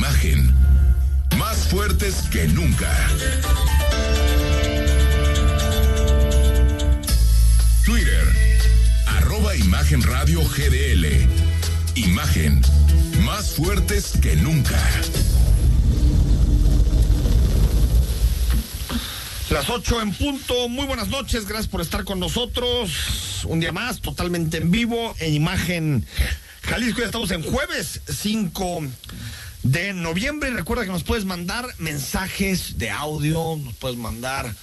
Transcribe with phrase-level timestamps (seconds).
[0.00, 0.54] Imagen.
[1.36, 2.90] Más fuertes que nunca.
[7.84, 8.24] Twitter.
[9.04, 11.06] Arroba Imagen GDL.
[11.96, 12.62] Imagen.
[13.26, 14.80] Más fuertes que nunca.
[19.50, 23.44] Las 8 en punto, muy buenas noches, gracias por estar con nosotros.
[23.44, 26.06] Un día más, totalmente en vivo, en imagen
[26.62, 27.00] Jalisco.
[27.00, 28.82] Ya estamos en jueves 5
[29.62, 30.50] de noviembre.
[30.50, 34.54] Recuerda que nos puedes mandar mensajes de audio, nos puedes mandar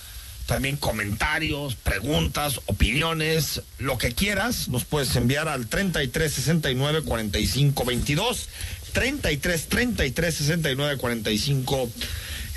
[0.45, 4.69] también comentarios, preguntas, opiniones, lo que quieras.
[4.69, 8.49] Nos puedes enviar al 33 69 45 22.
[8.93, 11.89] 33 33 69 45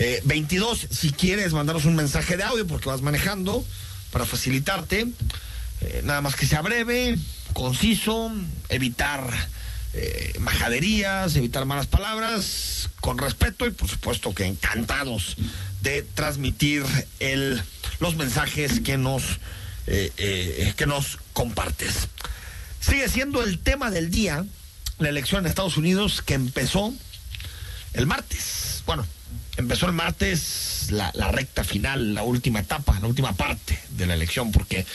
[0.03, 3.63] eh, 22, si quieres mandarnos un mensaje de audio porque vas manejando
[4.11, 5.07] para facilitarte,
[5.83, 7.19] eh, nada más que sea breve,
[7.53, 8.33] conciso,
[8.71, 9.31] evitar
[9.93, 15.37] eh, majaderías, evitar malas palabras, con respeto y por supuesto que encantados
[15.83, 16.85] de transmitir
[17.19, 17.61] el,
[17.99, 19.23] los mensajes que nos,
[19.87, 22.09] eh, eh, que nos compartes.
[22.81, 24.45] Sigue siendo el tema del día
[24.99, 26.95] la elección en Estados Unidos que empezó
[27.95, 28.83] el martes.
[28.87, 29.05] Bueno,
[29.57, 34.15] empezó el martes la, la, recta final, la última etapa, la última parte de la
[34.15, 34.87] elección, porque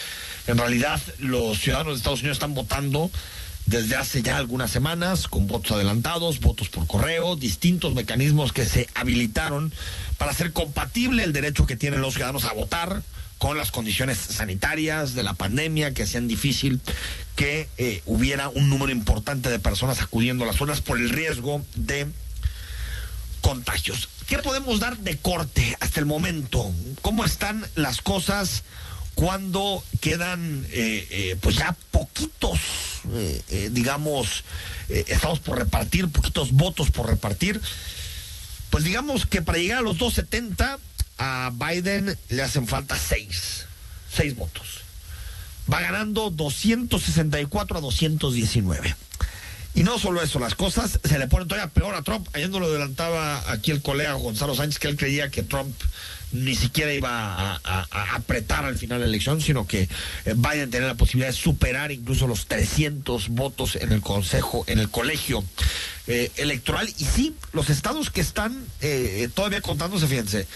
[0.47, 3.11] en realidad los ciudadanos de Estados Unidos están votando
[3.65, 8.87] desde hace ya algunas semanas, con votos adelantados, votos por correo, distintos mecanismos que se
[8.93, 9.73] habilitaron
[10.17, 13.01] para hacer compatible el derecho que tienen los ciudadanos a votar
[13.37, 16.79] con las condiciones sanitarias de la pandemia que hacían difícil
[17.35, 21.63] que eh, hubiera un número importante de personas acudiendo a las zonas por el riesgo
[21.75, 22.07] de
[23.41, 24.09] contagios.
[24.27, 26.71] ¿Qué podemos dar de corte hasta el momento?
[27.01, 28.63] ¿Cómo están las cosas
[29.15, 32.59] cuando quedan eh, eh, pues ya poquitos,
[33.13, 34.43] eh, digamos,
[34.89, 37.59] estamos por repartir, poquitos votos por repartir?
[38.69, 40.79] Pues digamos que para llegar a los 270
[41.17, 43.65] a Biden le hacen falta seis,
[44.13, 44.81] seis votos.
[45.71, 48.95] Va ganando 264 a 219.
[49.75, 52.27] Y no solo eso, las cosas se le ponen todavía peor a Trump.
[52.33, 55.75] Ayer no lo adelantaba aquí el colega Gonzalo Sánchez, que él creía que Trump
[56.35, 59.89] ni siquiera iba a, a, a apretar al final la elección, sino que
[60.25, 64.89] Biden tenía la posibilidad de superar incluso los 300 votos en el consejo, en el
[64.89, 65.43] colegio
[66.07, 66.87] eh, electoral.
[66.97, 70.47] Y sí, los estados que están eh, todavía contándose, fíjense,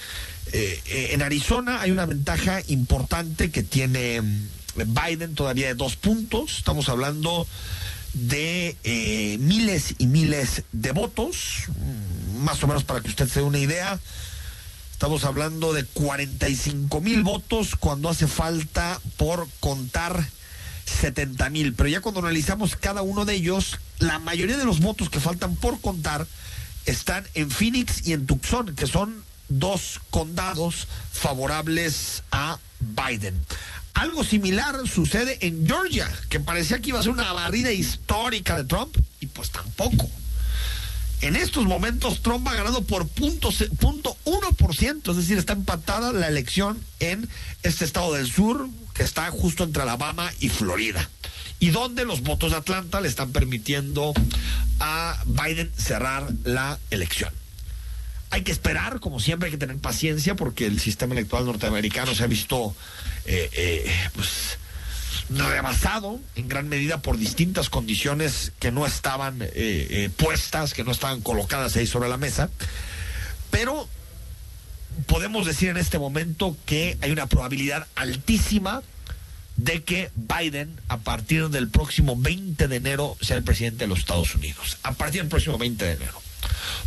[0.52, 4.22] eh, en Arizona hay una ventaja importante que tiene
[4.76, 6.58] Biden todavía de dos puntos.
[6.58, 7.48] Estamos hablando
[8.14, 11.66] de eh, miles y miles de votos,
[12.40, 14.00] más o menos para que usted se dé una idea.
[15.00, 20.28] Estamos hablando de 45 mil votos cuando hace falta por contar
[20.84, 21.74] 70 mil.
[21.74, 25.56] Pero ya cuando analizamos cada uno de ellos, la mayoría de los votos que faltan
[25.56, 26.28] por contar
[26.86, 33.40] están en Phoenix y en Tucson, que son dos condados favorables a Biden.
[33.94, 38.66] Algo similar sucede en Georgia, que parecía que iba a ser una barrida histórica de
[38.66, 40.10] Trump, y pues tampoco.
[41.22, 43.50] En estos momentos Trump ha ganado por punto,
[43.80, 47.28] punto 1%, es decir, está empatada la elección en
[47.62, 51.10] este estado del sur, que está justo entre Alabama y Florida,
[51.60, 54.14] y donde los votos de Atlanta le están permitiendo
[54.80, 57.34] a Biden cerrar la elección.
[58.30, 62.24] Hay que esperar, como siempre, hay que tener paciencia porque el sistema electoral norteamericano se
[62.24, 62.76] ha visto
[63.26, 64.58] eh, eh, pues
[65.30, 70.92] rebasado en gran medida por distintas condiciones que no estaban eh, eh, puestas, que no
[70.92, 72.50] estaban colocadas ahí sobre la mesa.
[73.52, 73.88] Pero
[75.08, 78.82] podemos decir en este momento que hay una probabilidad altísima
[79.56, 84.00] de que Biden a partir del próximo 20 de enero sea el presidente de los
[84.00, 84.78] Estados Unidos.
[84.84, 86.22] A partir del próximo 20 de enero.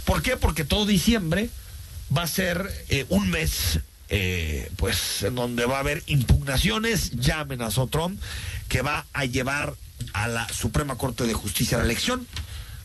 [0.05, 0.37] ¿Por qué?
[0.37, 1.51] Porque todo diciembre
[2.17, 3.81] va a ser eh, un mes,
[4.15, 7.13] eh, pues, en donde va a haber impugnaciones.
[7.13, 8.21] Ya amenazó Trump
[8.69, 9.75] que va a llevar
[10.13, 12.27] a la Suprema Corte de Justicia la elección.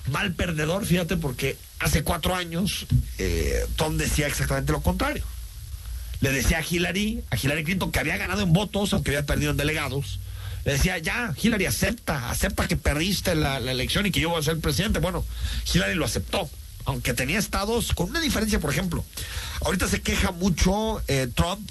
[0.09, 2.88] Mal perdedor, fíjate, porque hace cuatro años
[3.18, 5.25] eh, Trump decía exactamente lo contrario.
[6.21, 9.51] Le decía a Hillary, a Hillary Clinton, que había ganado en votos, aunque había perdido
[9.51, 10.19] en delegados.
[10.63, 14.39] Le decía, ya, Hillary, acepta, acepta que perdiste la, la elección y que yo voy
[14.39, 15.00] a ser presidente.
[15.00, 15.25] Bueno,
[15.73, 16.50] Hillary lo aceptó
[16.88, 19.04] aunque tenía estados con una diferencia, por ejemplo.
[19.62, 21.69] Ahorita se queja mucho eh, Trump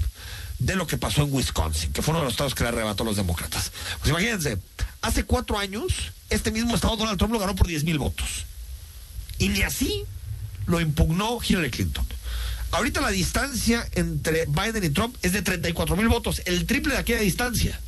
[0.59, 3.03] de lo que pasó en Wisconsin, que fue uno de los estados que le arrebató
[3.03, 3.73] a los demócratas.
[3.99, 4.59] Pues imagínense,
[5.01, 8.45] hace cuatro años, este mismo estado Donald Trump lo ganó por 10 mil votos.
[9.39, 10.05] Y ni así
[10.67, 12.07] lo impugnó Hillary Clinton.
[12.73, 17.01] Ahorita la distancia entre Biden y Trump es de 34 mil votos, el triple de
[17.01, 17.81] aquella distancia.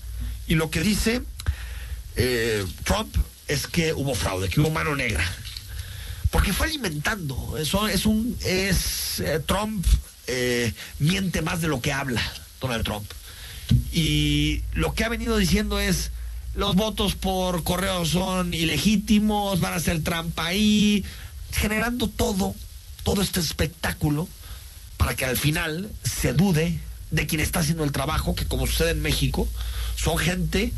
[0.46, 1.20] Y lo que dice
[2.16, 3.14] eh, Trump
[3.48, 5.24] es que hubo fraude, que hubo mano negra.
[6.30, 7.56] Porque fue alimentando.
[7.58, 8.36] Eso es un.
[8.44, 9.20] Es.
[9.20, 9.84] Eh, Trump
[10.26, 12.22] eh, miente más de lo que habla,
[12.60, 13.10] Donald Trump.
[13.92, 16.10] Y lo que ha venido diciendo es.
[16.54, 21.04] Los votos por correo son ilegítimos, van a ser trampa ahí,
[21.52, 22.52] generando todo,
[23.04, 24.26] todo este espectáculo
[24.96, 26.78] para que al final se dude
[27.10, 29.48] de quien está haciendo el trabajo, que como sucede en México,
[29.96, 30.72] son gente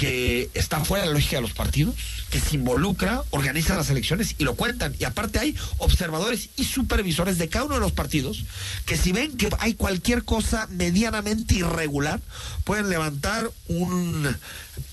[0.00, 1.94] que está fuera de la lógica de los partidos,
[2.30, 4.96] que se involucra, organiza las elecciones y lo cuentan.
[4.98, 8.44] Y aparte hay observadores y supervisores de cada uno de los partidos
[8.86, 12.18] que si ven que hay cualquier cosa medianamente irregular,
[12.64, 14.38] pueden levantar un, eh,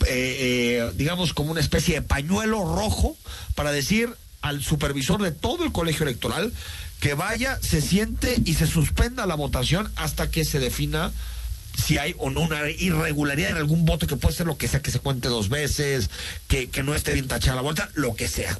[0.07, 3.15] eh, digamos, como una especie de pañuelo rojo
[3.55, 6.51] para decir al supervisor de todo el colegio electoral
[6.99, 11.13] que vaya, se siente y se suspenda la votación hasta que se defina
[11.77, 14.81] si hay o no una irregularidad en algún voto que puede ser lo que sea,
[14.81, 16.09] que se cuente dos veces,
[16.47, 18.57] que, no esté bien tachada la vuelta, lo que sea.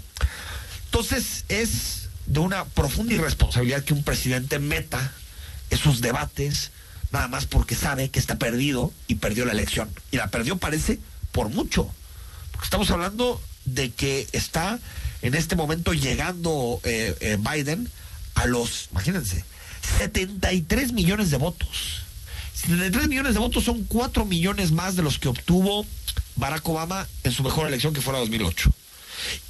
[0.85, 5.13] Entonces es de una profunda irresponsabilidad que un presidente meta
[5.69, 6.71] esos debates
[7.11, 9.89] nada más porque sabe que está perdido y perdió la elección.
[10.11, 10.99] Y la perdió parece
[11.31, 11.89] por mucho.
[12.51, 14.79] Porque estamos hablando de que está
[15.21, 17.89] en este momento llegando eh, eh, Biden
[18.35, 19.43] a los, imagínense,
[19.97, 22.06] 73 millones de votos.
[22.61, 25.85] 73 millones de votos son 4 millones más de los que obtuvo
[26.35, 28.71] Barack Obama en su mejor elección que fuera 2008.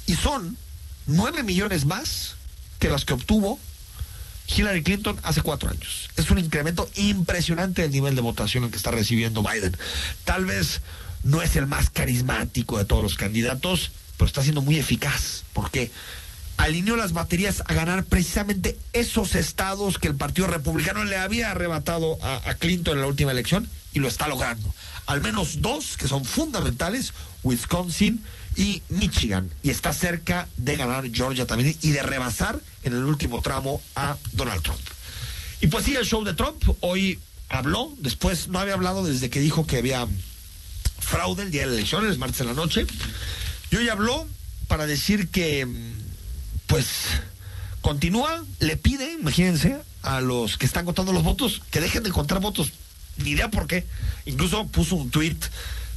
[0.06, 0.56] Y son
[1.06, 2.36] 9 millones más
[2.78, 3.58] que los que obtuvo
[4.56, 6.08] Hillary Clinton hace cuatro años.
[6.16, 9.76] Es un incremento impresionante del nivel de votación en que está recibiendo Biden.
[10.24, 10.80] Tal vez
[11.22, 15.44] no es el más carismático de todos los candidatos, pero está siendo muy eficaz.
[15.52, 15.90] porque
[16.58, 22.18] alineó las baterías a ganar precisamente esos estados que el Partido Republicano le había arrebatado
[22.20, 24.74] a, Clinton en la última elección y lo está logrando.
[25.06, 27.14] Al menos dos que son fundamentales,
[27.44, 28.22] Wisconsin
[28.56, 29.48] y Michigan.
[29.62, 34.16] Y está cerca de ganar Georgia también y de rebasar en el último tramo a
[34.32, 34.80] Donald Trump.
[35.60, 39.40] Y pues sí, el show de Trump hoy habló, después no había hablado desde que
[39.40, 40.06] dijo que había
[40.98, 42.84] fraude el día de la elección, el martes en la noche.
[43.70, 44.26] Y hoy habló
[44.66, 45.66] para decir que
[46.68, 46.86] pues
[47.80, 52.40] continúa, le pide, imagínense, a los que están contando los votos que dejen de contar
[52.40, 52.72] votos.
[53.16, 53.84] Ni idea por qué.
[54.26, 55.36] Incluso puso un tweet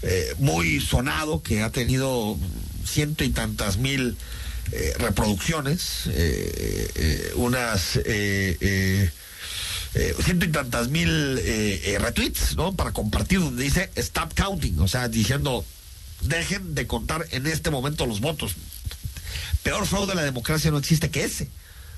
[0.01, 2.35] eh, muy sonado que ha tenido
[2.83, 4.17] ciento y tantas mil
[4.71, 7.99] eh, reproducciones, eh, unas
[10.23, 11.35] ciento y tantas mil
[11.99, 12.73] retweets, ¿no?
[12.73, 15.63] Para compartir donde dice stop counting, o sea, diciendo
[16.21, 18.55] dejen de contar en este momento los votos
[19.63, 21.49] peor fraude de la democracia no existe que ese.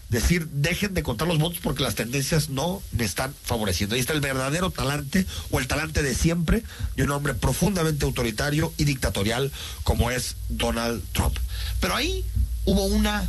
[0.09, 3.95] Decir, dejen de contar los votos porque las tendencias no me están favoreciendo.
[3.95, 6.63] Ahí está el verdadero talante o el talante de siempre
[6.95, 9.51] de un hombre profundamente autoritario y dictatorial
[9.83, 11.35] como es Donald Trump.
[11.79, 12.23] Pero ahí
[12.65, 13.27] hubo una,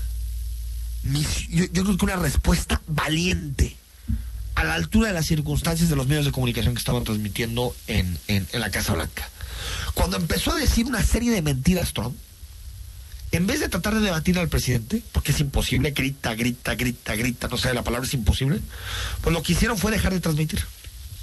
[1.49, 3.77] yo, creo que una respuesta valiente
[4.55, 8.19] a la altura de las circunstancias de los medios de comunicación que estaban transmitiendo en,
[8.29, 9.31] en la Casa Blanca.
[9.95, 12.17] Cuando empezó a decir una serie de mentiras Trump,
[13.37, 17.49] en vez de tratar de debatir al presidente, porque es imposible, grita, grita, grita, grita,
[17.49, 18.61] no sé, la palabra es imposible,
[19.23, 20.65] pues lo que hicieron fue dejar de transmitir.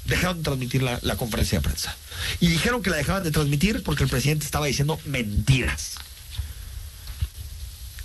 [0.06, 1.96] Dejaron de transmitir la, conferencia de prensa.
[2.40, 5.96] Y dijeron que la dejaban de transmitir porque el presidente estaba diciendo mentiras.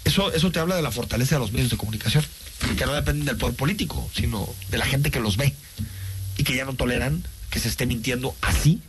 [0.05, 2.25] Eso, eso te habla de la fortaleza de los medios de comunicación,
[2.77, 5.55] que no dependen del poder político, sino de la gente que los ve
[6.37, 8.83] y que ya no toleran que se esté mintiendo así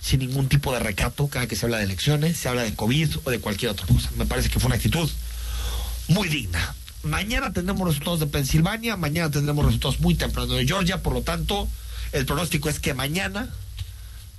[0.00, 3.16] sin ningún tipo de recato cada que se habla de elecciones, se habla de COVID
[3.24, 4.10] o de cualquier otra cosa.
[4.16, 5.10] Me parece que fue una actitud
[6.08, 6.74] muy digna.
[7.02, 11.68] Mañana tendremos resultados de Pensilvania, mañana tendremos resultados muy temprano de Georgia, por lo tanto,
[12.12, 13.48] el pronóstico es que mañana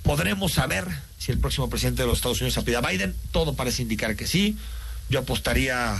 [0.02, 0.86] podremos saber
[1.18, 3.14] si el próximo presidente de los Estados Unidos apida a Biden.
[3.32, 4.56] Todo parece indicar que sí.
[5.08, 5.94] Yo apostaría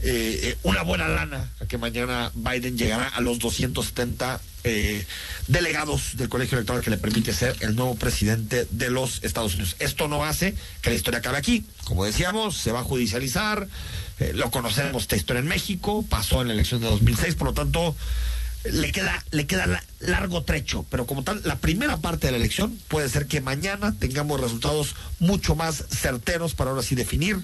[0.00, 5.06] eh, eh, una buena lana a que mañana Biden llegará a los 270 eh,
[5.46, 9.76] delegados del colegio electoral que le permite ser el nuevo presidente de los Estados Unidos.
[9.78, 11.64] Esto no hace que la historia acabe aquí.
[11.84, 13.68] Como decíamos, se va a judicializar,
[14.34, 17.94] lo conocemos esta historia en México, pasó en la elección de 2006, por lo tanto
[18.72, 22.76] le queda, le queda largo trecho, pero como tal, la primera parte de la elección
[22.88, 27.38] puede ser que mañana tengamos resultados mucho más certeros para ahora sí definir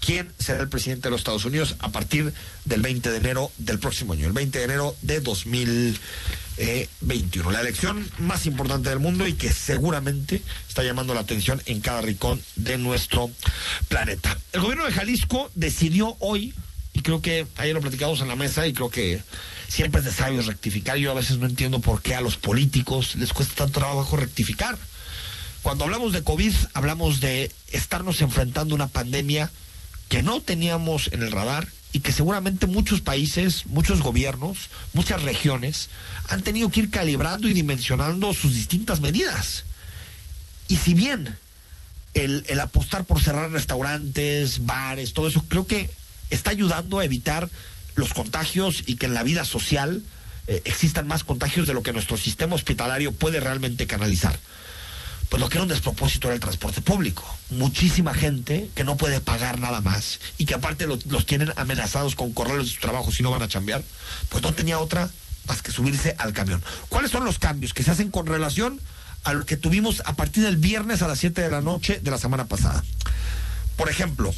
[0.00, 3.78] quién será el presidente de los Estados Unidos a partir del 20 de enero del
[3.78, 5.20] próximo año, el 20 de enero de
[6.56, 7.50] 2021.
[7.50, 12.02] La elección más importante del mundo y que seguramente está llamando la atención en cada
[12.02, 13.30] rincón de nuestro
[13.88, 14.38] planeta.
[14.52, 16.54] El gobierno de Jalisco decidió hoy,
[16.92, 19.22] y creo que ayer lo platicamos en la mesa, y creo que
[19.68, 20.98] siempre es necesario rectificar.
[20.98, 24.78] Yo a veces no entiendo por qué a los políticos les cuesta tanto trabajo rectificar.
[25.62, 29.50] Cuando hablamos de COVID, hablamos de estarnos enfrentando una pandemia
[30.08, 35.90] que no teníamos en el radar y que seguramente muchos países, muchos gobiernos, muchas regiones
[36.28, 39.64] han tenido que ir calibrando y dimensionando sus distintas medidas.
[40.68, 41.36] Y si bien
[42.14, 45.90] el, apostar por cerrar restaurantes, bares, todo eso, creo que
[46.30, 47.50] está ayudando a evitar
[47.94, 50.02] los contagios y que en la vida social
[50.46, 54.38] eh, existan más contagios de lo que nuestro sistema hospitalario puede realmente canalizar
[55.32, 57.24] pues lo que era un despropósito era el transporte público.
[57.48, 62.34] Muchísima gente que no puede pagar nada más y que aparte los, tienen amenazados con
[62.34, 63.82] correrlos de su trabajo si no van a chambear,
[64.28, 65.08] pues no tenía otra
[65.46, 66.62] más que subirse al camión.
[66.90, 68.78] ¿Cuáles son los cambios que se hacen con relación
[69.24, 72.10] a lo que tuvimos a partir del viernes a las 7 de la noche de
[72.10, 72.84] la semana pasada?
[73.78, 74.34] Por ejemplo,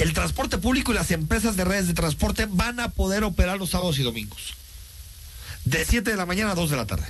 [0.00, 3.70] el transporte público y las empresas de redes de transporte van a poder operar los
[3.70, 4.54] sábados y domingos.
[5.64, 7.06] De 7 de la mañana a 2 de la tarde.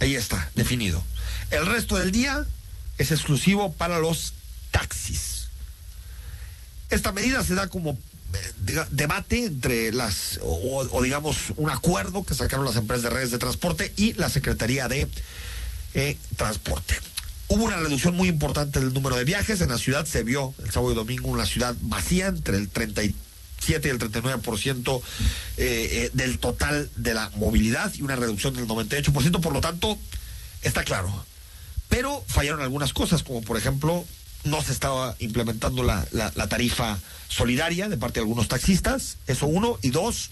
[0.00, 1.02] Ahí está, definido.
[1.50, 2.46] El resto del día
[2.98, 4.32] es exclusivo para los
[4.70, 5.48] taxis.
[6.88, 12.64] Esta medida se da como eh, debate entre las, o, digamos, un acuerdo que sacaron
[12.64, 15.06] las empresas de redes de transporte y la Secretaría de
[15.94, 16.94] eh, Transporte.
[17.48, 19.60] Hubo una reducción muy importante del número de viajes.
[19.60, 23.04] En la ciudad se vio el sábado y domingo una ciudad vacía entre el 37
[23.04, 23.14] y
[23.68, 25.02] el 39%
[25.56, 29.40] eh, del total de la movilidad y una reducción del 98%.
[29.40, 29.98] Por lo tanto,
[30.62, 31.24] está claro,
[31.88, 34.04] pero fallaron algunas cosas, como por ejemplo,
[34.44, 36.04] no se estaba implementando la,
[36.48, 36.98] tarifa
[37.28, 40.30] solidaria de parte de algunos taxistas, eso uno, y dos,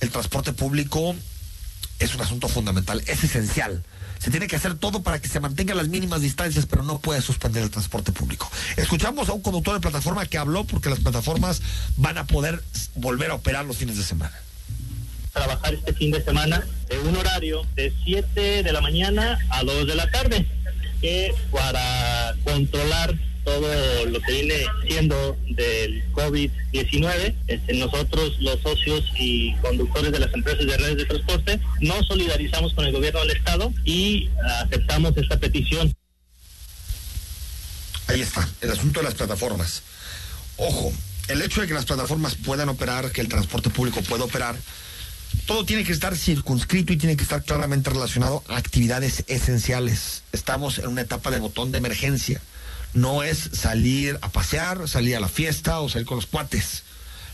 [0.00, 1.14] el transporte público
[1.98, 3.82] es un asunto fundamental, es esencial.
[4.24, 7.20] Se tiene que hacer todo para que se mantengan las mínimas distancias, pero no puede
[7.20, 8.50] suspender el transporte público.
[8.78, 11.60] Escuchamos a un conductor de plataforma que habló porque las plataformas
[11.98, 12.64] van a poder
[12.94, 14.32] volver a operar los fines de semana
[15.34, 19.84] trabajar este fin de semana en un horario de 7 de la mañana a 2
[19.84, 20.46] de la tarde
[21.00, 29.54] que para controlar todo lo que viene siendo del COVID-19, este, nosotros los socios y
[29.56, 33.72] conductores de las empresas de redes de transporte nos solidarizamos con el gobierno del estado
[33.84, 34.28] y
[34.62, 35.94] aceptamos esta petición.
[38.06, 39.82] Ahí está, el asunto de las plataformas.
[40.56, 40.92] Ojo,
[41.28, 44.56] el hecho de que las plataformas puedan operar, que el transporte público pueda operar,
[45.46, 50.22] todo tiene que estar circunscrito y tiene que estar claramente relacionado a actividades esenciales.
[50.32, 52.40] Estamos en una etapa de botón de emergencia.
[52.94, 56.84] No es salir a pasear, salir a la fiesta o salir con los cuates.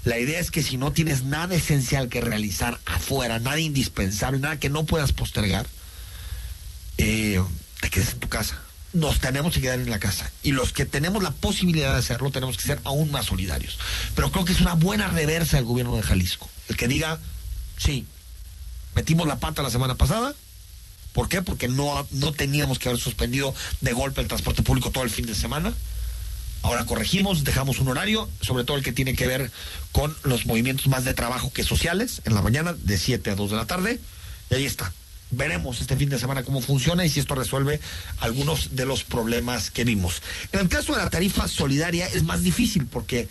[0.04, 4.58] La idea es que si no tienes nada esencial que realizar afuera, nada indispensable, nada
[4.58, 5.66] que no puedas postergar,
[6.96, 7.42] eh,
[7.80, 8.58] te quedes en tu casa.
[8.92, 10.30] Nos tenemos que quedar en la casa.
[10.42, 13.78] Y los que tenemos la posibilidad de hacerlo, tenemos que ser aún más solidarios.
[14.14, 16.48] Pero creo que es una buena reversa del gobierno de Jalisco.
[16.68, 17.20] El que diga,
[17.80, 18.06] Sí,
[18.94, 20.34] metimos la pata la semana pasada.
[21.12, 21.42] ¿Por qué?
[21.42, 25.26] Porque no, no teníamos que haber suspendido de golpe el transporte público todo el fin
[25.26, 25.74] de semana.
[26.62, 29.50] Ahora corregimos, dejamos un horario, sobre todo el que tiene que ver
[29.92, 33.50] con los movimientos más de trabajo que sociales, en la mañana de 7 a 2
[33.50, 33.98] de la tarde.
[34.50, 34.92] Y ahí está.
[35.30, 37.80] Veremos este fin de semana cómo funciona y si esto resuelve
[38.18, 40.22] algunos de los problemas que vimos.
[40.52, 43.28] En el caso de la tarifa solidaria es más difícil porque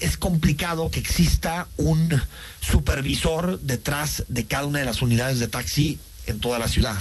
[0.00, 2.20] es complicado que exista un
[2.60, 7.00] supervisor detrás de cada una de las unidades de taxi en toda la ciudad.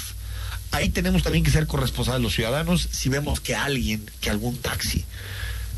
[0.71, 5.05] Ahí tenemos también que ser corresponsables los ciudadanos si vemos que alguien, que algún taxi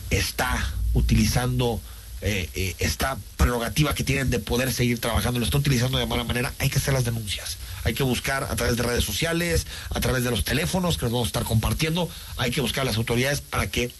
[0.09, 1.81] está utilizando
[2.21, 6.23] eh, eh, esta prerrogativa que tienen de poder seguir trabajando, lo está utilizando de mala
[6.23, 7.57] manera, hay que hacer las denuncias.
[7.83, 11.11] Hay que buscar a través de redes sociales, a través de los teléfonos que nos
[11.11, 13.91] vamos a estar compartiendo, hay que buscar a las autoridades para que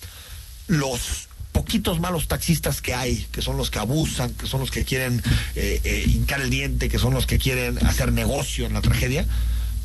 [0.67, 4.83] los poquitos malos taxistas que hay, que son los que abusan, que son los que
[4.83, 5.23] quieren
[5.55, 9.25] eh, eh, hincar el diente, que son los que quieren hacer negocio en la tragedia,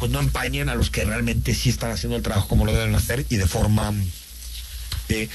[0.01, 2.93] pues no empañen a los que realmente sí están haciendo el trabajo como lo deben
[2.97, 3.95] hacer y de forma
[5.11, 5.29] eh,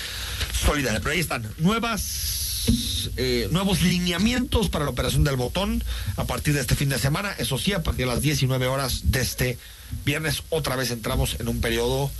[0.51, 0.99] solidaria.
[0.99, 5.85] Pero ahí están, nuevas eh, nuevos lineamientos para la operación del botón
[6.17, 7.33] a partir de este fin de semana.
[7.37, 9.57] Eso sí, a partir de las 19 horas de este
[10.03, 12.11] viernes, otra vez entramos en un periodo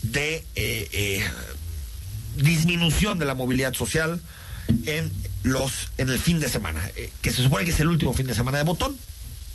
[0.00, 0.46] de
[2.38, 4.20] disminución de la movilidad social
[4.86, 5.10] en
[5.42, 8.26] los en el fin de semana, eh, que se supone que es el último fin
[8.26, 8.96] de semana de botón.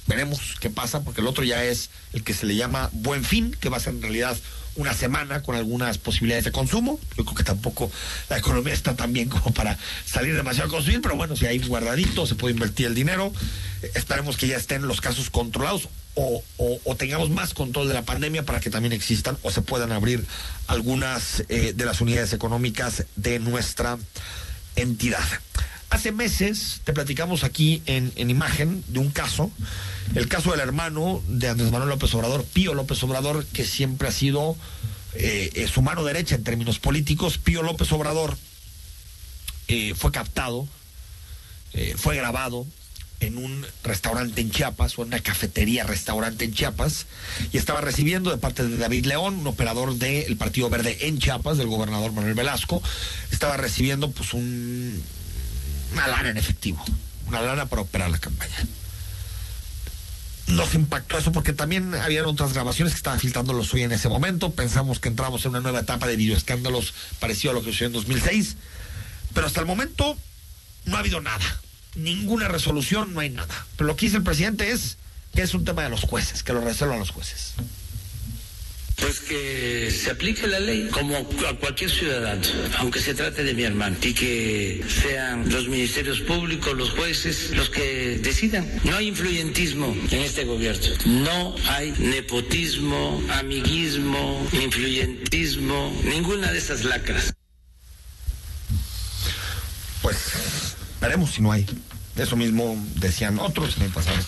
[0.08, 3.56] Veremos qué pasa, porque el otro ya es el que se le llama Buen Fin,
[3.60, 4.38] que va a ser en realidad
[4.76, 7.00] una semana con algunas posibilidades de consumo.
[7.18, 7.92] Yo creo que tampoco
[8.30, 11.60] la economía está tan bien como para salir demasiado a consumir, pero bueno, si hay
[11.60, 13.32] guardadito, se puede invertir el dinero.
[13.94, 18.44] Esperemos que ya estén los casos controlados o, o, tengamos más control de la pandemia
[18.44, 20.24] para que también existan o se puedan abrir
[20.68, 23.98] algunas eh, de las unidades económicas de nuestra
[24.76, 25.24] entidad.
[25.94, 29.52] Hace meses te platicamos aquí en, en, imagen de un caso,
[30.16, 34.12] el caso del hermano de Andrés Manuel López Obrador, Pío López Obrador, que siempre ha
[34.12, 34.58] sido
[35.14, 37.38] eh, eh, su mano derecha en términos políticos.
[37.38, 38.36] Pío López Obrador
[39.68, 40.68] eh, fue captado,
[41.98, 42.66] fue grabado
[43.20, 47.06] en un restaurante en Chiapas, o en una cafetería restaurante en Chiapas,
[47.52, 51.60] y estaba recibiendo de parte de David León, un operador del Partido Verde en Chiapas,
[51.60, 52.82] del gobernador Manuel Velasco,
[53.32, 55.04] estaba recibiendo pues un
[55.94, 56.84] una lana en efectivo,
[57.28, 58.56] una lana para operar la campaña.
[60.48, 64.52] Nos impactó eso porque también había otras grabaciones que estaban filtrándolos hoy en ese momento.
[64.52, 67.94] Pensamos que entramos en una nueva etapa de videoescándalos parecido a lo que sucedió en
[67.94, 68.58] 2006.
[69.34, 70.18] Pero hasta el momento
[70.86, 71.62] no ha habido nada.
[71.96, 73.66] Ninguna resolución, no hay nada.
[73.78, 74.98] Pero lo que dice el presidente es
[75.34, 77.54] que es un tema de los jueces, que lo resuelvan los jueces.
[78.96, 82.42] Pues que se aplique la ley como a cualquier ciudadano,
[82.78, 87.70] aunque se trate de mi hermano, y que sean los ministerios públicos, los jueces, los
[87.70, 88.70] que decidan.
[88.84, 97.34] No hay influyentismo en este gobierno, no hay nepotismo, amiguismo, influyentismo, ninguna de esas lacras.
[100.02, 100.18] Pues
[101.02, 101.66] veremos si no hay.
[102.16, 104.20] Eso mismo decían otros en el pasado.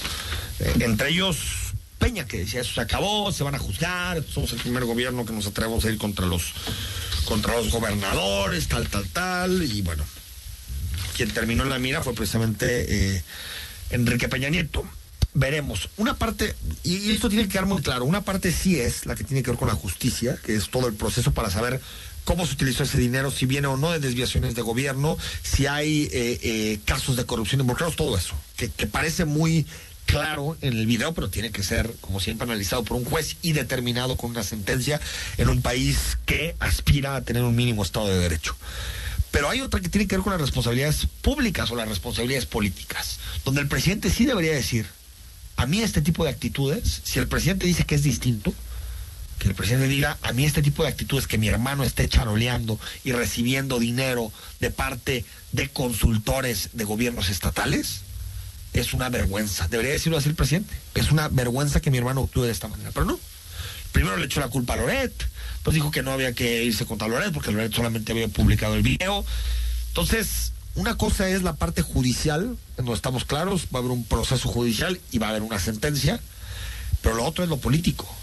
[0.60, 1.65] Eh, entre ellos
[1.98, 5.34] Peña, que decía, eso se acabó, se van a juzgar, somos el primer gobierno que
[5.34, 6.54] nos atrevemos a ir contra los,
[7.26, 10.04] contra los gobernadores, tal, tal, tal, y bueno,
[11.16, 13.24] quien terminó en la mira fue precisamente eh,
[13.90, 14.86] Enrique Peña Nieto.
[15.38, 15.90] Veremos.
[15.98, 19.26] Una parte, y esto tiene que quedar muy claro, una parte sí es la que
[19.26, 21.82] tiene que ver con la justicia, que es todo el proceso para saber
[22.24, 26.10] cómo se utilizó ese dinero, si viene o no de desviaciones de gobierno, si hay
[26.12, 29.66] eh, eh, casos de corrupción involucrados, todo eso, que, que parece muy
[30.06, 33.54] claro en el video, pero tiene que ser, como siempre, analizado por un juez y
[33.54, 35.00] determinado con una sentencia
[35.38, 38.56] en un país que aspira a tener un mínimo Estado de Derecho.
[39.32, 43.20] Pero hay otra que tiene que ver con las responsabilidades públicas o las responsabilidades políticas,
[43.44, 44.88] donde el presidente sí debería decir,
[45.58, 48.54] a mí este tipo de actitudes, si el presidente dice que es distinto,
[49.40, 52.80] que el presidente diga, a mí este tipo de actitudes que mi hermano esté charoleando
[53.04, 58.05] y recibiendo dinero de parte de consultores de gobiernos estatales,
[58.76, 59.68] es una vergüenza.
[59.68, 60.76] Debería decirlo así el presidente.
[60.94, 62.92] Es una vergüenza que mi hermano actúe de esta manera.
[62.94, 63.20] Pero no.
[63.92, 65.14] Primero le echó la culpa a Loret.
[65.64, 68.84] Pues dijo que no había que irse contra Loret porque Loret solamente había publicado el
[68.84, 69.26] video.
[69.88, 74.50] Entonces, una cosa es la parte judicial, no estamos claros, va a haber un proceso
[74.50, 76.20] judicial y va a haber una sentencia.
[77.02, 78.14] Pero lo otro es lo político.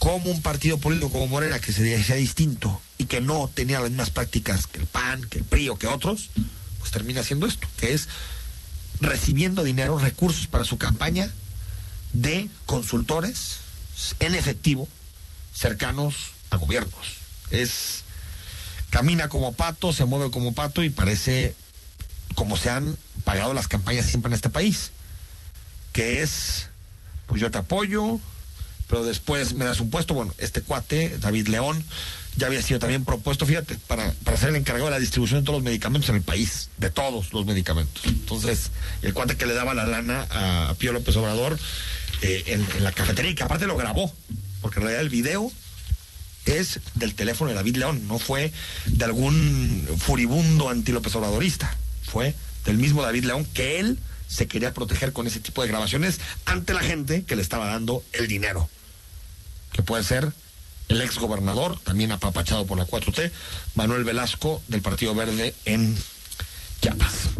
[0.00, 4.10] Como un partido político como Morena, que se distinto y que no tenía las mismas
[4.10, 6.30] prácticas que el PAN, que el PRI o que otros,
[6.80, 8.08] pues termina haciendo esto, que es
[9.02, 11.30] recibiendo dinero, recursos para su campaña
[12.12, 13.58] de consultores
[14.20, 14.88] en efectivo
[15.54, 16.14] cercanos
[16.50, 17.16] a gobiernos.
[17.50, 18.04] Es
[18.90, 21.54] camina como pato, se mueve como pato y parece
[22.34, 24.90] como se han pagado las campañas siempre en este país,
[25.92, 26.68] que es
[27.26, 28.20] pues yo te apoyo,
[28.88, 31.82] pero después me das un puesto, bueno, este cuate, David León,
[32.36, 35.46] ya había sido también propuesto, fíjate, para, para ser el encargado de la distribución de
[35.46, 38.02] todos los medicamentos en el país, de todos los medicamentos.
[38.06, 38.70] Entonces,
[39.02, 41.58] el cuate que le daba la lana a Pío López Obrador
[42.22, 44.12] eh, en, la cafetería, y que aparte lo grabó,
[44.60, 45.52] porque en realidad el video
[46.46, 48.52] es del teléfono de David León, no fue
[48.86, 54.72] de algún furibundo anti López Obradorista, fue del mismo David León que él se quería
[54.72, 58.68] proteger con ese tipo de grabaciones ante la gente que le estaba dando el dinero,
[59.72, 60.32] que puede ser
[60.92, 63.30] el ex gobernador, también apapachado por la 4T,
[63.74, 65.96] Manuel Velasco, del Partido Verde en
[66.80, 67.30] Chiapas.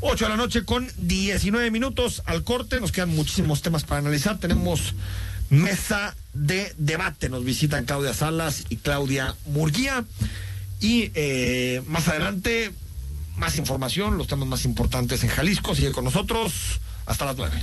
[0.00, 2.80] 8 de la noche con 19 minutos al corte.
[2.80, 4.38] Nos quedan muchísimos temas para analizar.
[4.38, 4.94] Tenemos
[5.50, 7.28] mesa de debate.
[7.28, 10.04] Nos visitan Claudia Salas y Claudia Murguía.
[10.80, 12.72] Y eh, más adelante,
[13.36, 15.74] más información, los temas más importantes en Jalisco.
[15.74, 16.52] Sigue con nosotros
[17.06, 17.62] hasta las 9.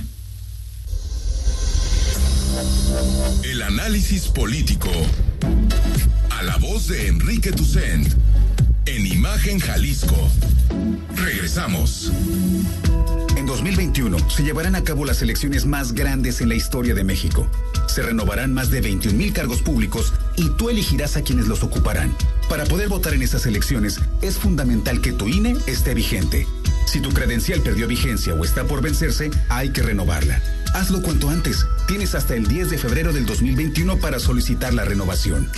[3.44, 4.90] El análisis político.
[6.38, 8.06] A la voz de Enrique Tucent.
[8.86, 10.14] En Imagen Jalisco.
[11.16, 12.12] Regresamos.
[13.36, 17.50] En 2021 se llevarán a cabo las elecciones más grandes en la historia de México.
[17.88, 22.16] Se renovarán más de 21 mil cargos públicos y tú elegirás a quienes los ocuparán.
[22.48, 26.46] Para poder votar en esas elecciones es fundamental que tu INE esté vigente.
[26.86, 30.40] Si tu credencial perdió vigencia o está por vencerse, hay que renovarla.
[30.72, 31.66] Hazlo cuanto antes.
[31.88, 35.50] Tienes hasta el 10 de febrero del 2021 para solicitar la renovación.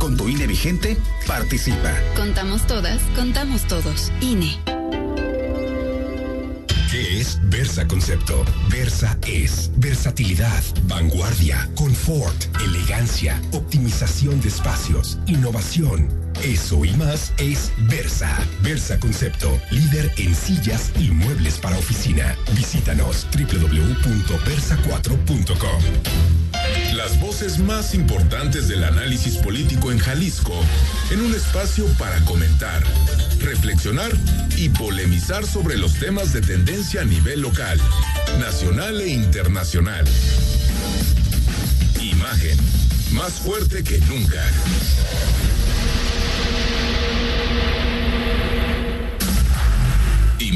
[0.00, 1.92] Con tu INE vigente, participa.
[2.16, 4.10] Contamos todas, contamos todos.
[4.22, 4.58] INE.
[6.90, 8.46] ¿Qué es Versa Concepto?
[8.70, 12.34] Versa es versatilidad, vanguardia, confort,
[12.64, 16.08] elegancia, optimización de espacios, innovación.
[16.42, 18.36] Eso y más es Versa.
[18.62, 22.34] Versa Concepto, líder en sillas y muebles para oficina.
[22.54, 25.82] Visítanos www.versa4.com.
[26.94, 30.54] Las voces más importantes del análisis político en Jalisco,
[31.10, 32.82] en un espacio para comentar,
[33.40, 34.10] reflexionar
[34.56, 37.78] y polemizar sobre los temas de tendencia a nivel local,
[38.38, 40.06] nacional e internacional.
[42.00, 42.56] Imagen,
[43.12, 44.42] más fuerte que nunca.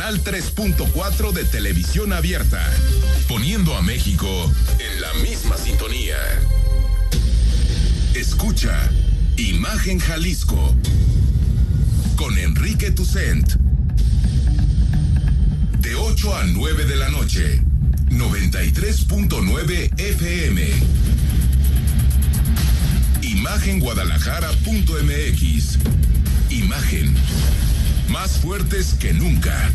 [0.00, 2.66] Canal 3.4 de televisión abierta,
[3.28, 6.16] poniendo a México en la misma sintonía.
[8.14, 8.90] Escucha
[9.36, 10.74] Imagen Jalisco
[12.16, 13.56] con Enrique Tucent.
[15.80, 17.60] De 8 a 9 de la noche,
[18.08, 20.66] 93.9 FM.
[23.20, 25.78] Imagenguadalajara.mx.
[26.48, 27.14] Imagen.
[28.10, 29.70] Más fuertes que nunca.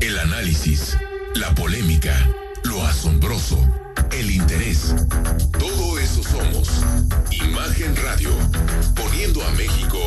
[0.00, 0.96] El análisis,
[1.34, 2.16] la polémica,
[2.64, 3.62] lo asombroso,
[4.10, 4.94] el interés.
[5.58, 6.70] Todo eso somos.
[7.30, 8.30] Imagen Radio,
[8.96, 9.98] poniendo a México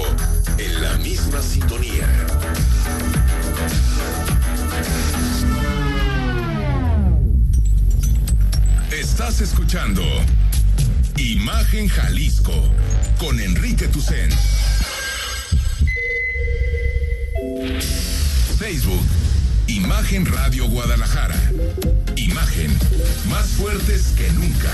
[0.58, 2.08] en la misma sintonía.
[8.92, 10.04] Estás escuchando
[11.18, 12.54] Imagen Jalisco
[13.20, 14.30] con Enrique Tucen.
[18.58, 19.06] Facebook,
[19.68, 21.40] Imagen Radio Guadalajara.
[22.16, 22.72] Imagen,
[23.30, 24.72] más fuertes que nunca.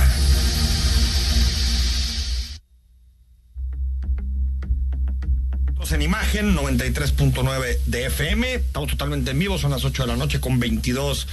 [5.92, 8.56] en imagen 93.9 de FM.
[8.56, 11.28] Estamos totalmente en vivo, son las 8 de la noche con 22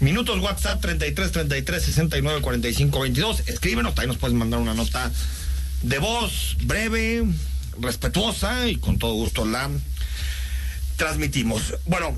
[0.00, 0.38] minutos.
[0.40, 3.42] WhatsApp 33 33 69 45 22.
[3.46, 5.10] Escríbenos, ahí nos puedes mandar una nota
[5.82, 7.24] de voz breve,
[7.78, 9.70] respetuosa y con todo gusto la
[10.96, 11.74] transmitimos.
[11.86, 12.16] Bueno,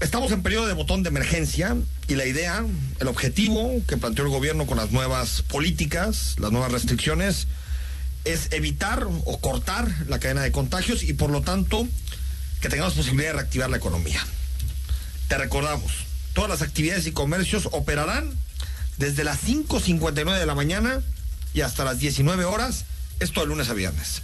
[0.00, 1.76] estamos en periodo de botón de emergencia
[2.08, 2.64] y la idea,
[3.00, 7.46] el objetivo que planteó el gobierno con las nuevas políticas, las nuevas restricciones,
[8.24, 11.88] es evitar o cortar la cadena de contagios y por lo tanto
[12.60, 14.24] que tengamos posibilidad de reactivar la economía.
[15.28, 18.32] Te recordamos, todas las actividades y comercios operarán
[18.96, 21.00] desde las 5.59 de la mañana
[21.54, 22.84] y hasta las 19 horas,
[23.18, 24.22] esto de lunes a viernes.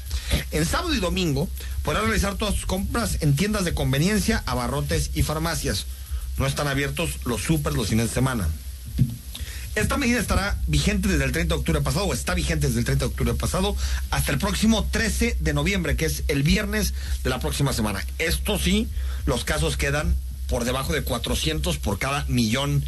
[0.50, 1.48] En sábado y domingo
[1.82, 5.86] podrás realizar todas tus compras en tiendas de conveniencia, abarrotes y farmacias.
[6.38, 8.48] No están abiertos los súper los fines de semana.
[9.76, 12.86] Esta medida estará vigente desde el 30 de octubre pasado, o está vigente desde el
[12.86, 13.76] 30 de octubre pasado,
[14.10, 18.02] hasta el próximo 13 de noviembre, que es el viernes de la próxima semana.
[18.18, 18.88] Esto sí,
[19.26, 20.16] los casos quedan
[20.48, 22.84] por debajo de 400 por cada millón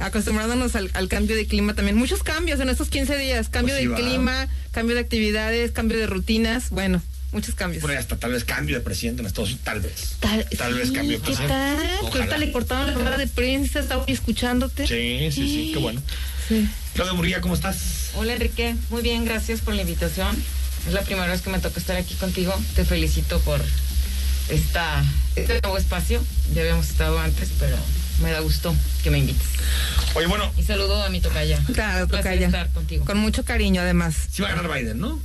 [0.00, 1.96] acostumbrándonos al, al cambio de clima también.
[1.96, 3.96] Muchos cambios en estos 15 días, cambio Pues sí, de va.
[3.96, 7.82] clima, cambio de actividades, cambio de rutinas, bueno, muchos cambios.
[7.82, 10.16] Bueno, hasta tal vez cambio de presidente en Estados Unidos, tal vez.
[10.18, 11.54] Tal, Tal vez cambio de ¿Qué presidente.
[11.54, 11.78] tal?
[11.78, 12.24] Que Ojalá.
[12.24, 14.84] ahorita le cortaron la rueda de prensa, estaba hoy escuchándote.
[14.88, 16.02] Sí, sí, sí, qué bueno.
[16.48, 16.68] Sí.
[16.94, 18.10] Claudia Murguía, ¿cómo estás?
[18.16, 20.36] Hola Enrique, muy bien, gracias por la invitación.
[20.86, 22.54] Es la primera vez que me toca estar aquí contigo.
[22.74, 23.60] Te felicito por
[24.48, 25.02] esta,
[25.36, 26.22] este nuevo espacio.
[26.54, 27.76] Ya habíamos estado antes, pero
[28.22, 29.46] me da gusto que me invites.
[30.14, 31.58] Oye, bueno, Y saludo a mi tocaya.
[31.72, 32.46] Claro, tocaya.
[32.46, 33.04] estar contigo.
[33.04, 35.20] Con mucho cariño, además, sí va a ganar Biden, ¿no?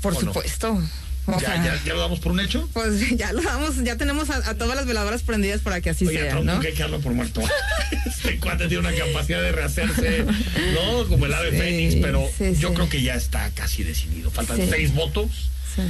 [0.00, 0.82] por supuesto.
[1.26, 2.68] O Ya, sea, ya, ya lo damos por un hecho.
[2.72, 6.04] Pues ya lo damos, ya tenemos a, a todas las veladoras prendidas para que así
[6.08, 6.54] Oye, sea, Trump ¿no?
[6.54, 7.40] nunca hay que darlo por muerto.
[8.24, 11.06] Este cuate tiene una capacidad de rehacerse, ¿no?
[11.08, 12.74] Como el ave Sí, Fénix, pero sí, yo sí.
[12.74, 14.30] creo que ya está casi decidido.
[14.30, 14.66] Faltan Sí.
[14.70, 15.30] seis votos
[15.74, 15.82] Sí.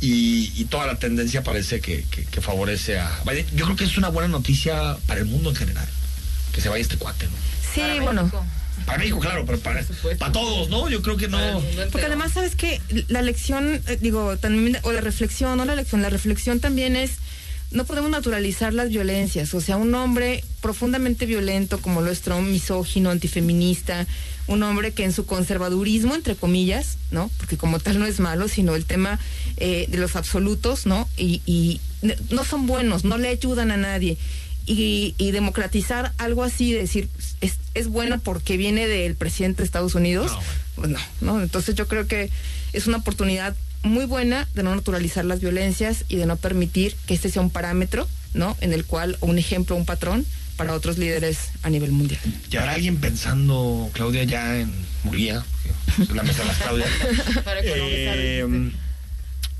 [0.00, 3.46] y, y toda la tendencia parece que, que- que favorece a Biden.
[3.54, 5.88] Yo creo que es una buena noticia para el mundo en general,
[6.52, 7.32] que se vaya este cuate, ¿no?
[7.74, 8.22] Sí, Para bueno.
[8.24, 8.44] México.
[8.86, 9.84] Para México, claro, pero para,
[10.18, 10.88] para todos, ¿no?
[10.88, 11.62] Yo creo que no.
[11.90, 12.80] Porque además, ¿sabes qué?
[13.08, 17.12] La lección, eh, digo, también, o la reflexión, no la lección, la reflexión también es,
[17.72, 19.54] no podemos naturalizar las violencias.
[19.54, 24.06] O sea, un hombre profundamente violento como lo es Trump, misógino, antifeminista,
[24.46, 27.30] un hombre que en su conservadurismo, entre comillas, ¿no?
[27.38, 29.18] Porque como tal no es malo, sino el tema
[29.56, 31.08] eh, de los absolutos, ¿no?
[31.16, 31.80] Y, y
[32.30, 34.18] no son buenos, no le ayudan a nadie.
[34.64, 37.08] Y, y democratizar algo así, decir,
[37.40, 40.40] es, es bueno porque viene del presidente de Estados Unidos, No,
[40.76, 41.42] pues no, ¿no?
[41.42, 42.30] Entonces yo creo que
[42.72, 47.14] es una oportunidad muy buena de no naturalizar las violencias y de no permitir que
[47.14, 48.56] este sea un parámetro, ¿no?
[48.60, 50.24] En el cual, o un ejemplo, un patrón
[50.56, 52.20] para otros líderes a nivel mundial.
[52.50, 55.44] ¿Y habrá alguien pensando, Claudia, ya en Murguía?
[56.00, 56.88] es la mesa de las Claudias.
[57.44, 58.70] Para economizar, Eh,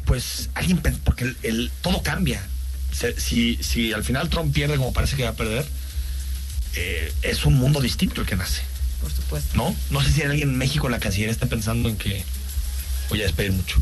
[0.04, 2.42] pues alguien, porque el, el- todo cambia.
[3.16, 5.64] Si, si al final Trump pierde como parece que va a perder,
[6.74, 8.62] eh, es un mundo distinto el que nace,
[9.00, 9.56] por supuesto.
[9.56, 9.74] ¿no?
[9.90, 12.22] No sé si alguien en México la Cancillería está pensando en que
[13.08, 13.80] voy a despedir mucho.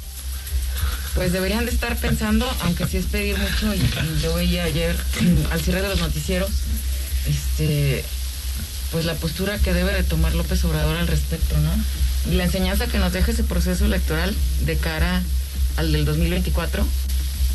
[1.15, 4.97] Pues deberían de estar pensando, aunque sí es pedir mucho, y, y yo veía ayer
[5.51, 6.51] al cierre de los noticieros,
[7.27, 8.05] este,
[8.93, 11.71] pues la postura que debe de tomar López Obrador al respecto, ¿no?
[12.31, 14.35] Y la enseñanza que nos deja ese proceso electoral
[14.67, 15.23] de cara
[15.77, 16.87] al del 2024,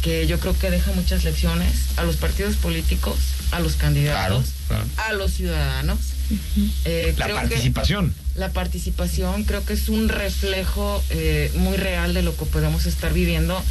[0.01, 3.17] que yo creo que deja muchas lecciones a los partidos políticos,
[3.51, 5.99] a los candidatos, Claro, a los ciudadanos.
[6.85, 8.13] Eh, La creo que- participación.
[8.35, 13.13] la participación creo que es un reflejo eh, muy real de lo que podemos estar
[13.13, 13.61] viviendo,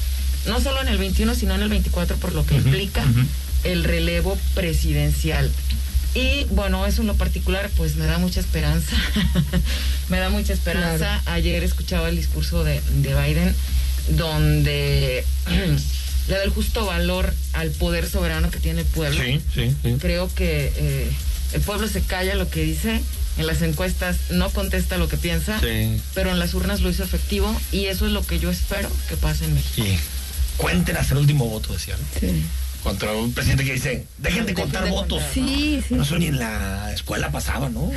[0.47, 3.05] no solo en el 21, sino en el 24, por lo que implica
[3.65, 5.51] el relevo presidencial.
[6.15, 8.95] Y bueno, eso en lo particular, pues me da mucha esperanza.
[10.09, 11.21] me da mucha esperanza.
[11.27, 13.53] Ayer escuchaba el discurso de, de Biden,
[14.11, 15.25] donde
[16.29, 19.97] le da el justo valor al poder soberano que tiene el pueblo Sí, sí, sí.
[20.01, 21.11] creo que eh,
[21.55, 23.01] el pueblo se calla lo que dice,
[23.39, 26.01] en las encuestas no contesta lo que piensa, Sí.
[26.15, 29.17] pero en las urnas lo hizo efectivo y eso es lo que yo espero que
[29.17, 29.87] pase en México.
[29.87, 29.99] Y
[30.57, 32.21] cuenten hasta el último voto, decía, ¿no?
[32.21, 32.43] Sí.
[32.83, 35.23] Contra un presidente que dice, dejen de Dejen contar de votos.
[35.23, 35.33] contar.
[35.33, 35.95] Sí, sí.
[35.95, 37.91] No, eso ni en la escuela pasaba, ¿no?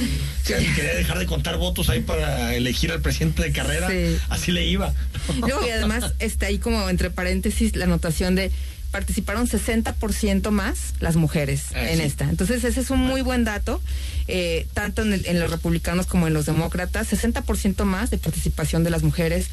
[0.45, 4.17] Si alguien quería dejar de contar votos ahí para elegir al presidente de carrera, Sí.
[4.29, 4.93] así le iba.
[5.41, 8.49] Luego, y además está ahí como entre paréntesis la anotación de
[8.91, 12.03] participaron 60% más las mujeres Ah, en sí.
[12.03, 12.29] esta.
[12.29, 13.81] Entonces ese es un muy buen dato,
[14.27, 18.83] eh, tanto en, el- en los republicanos como en los demócratas, 60% más de participación
[18.83, 19.47] de las mujeres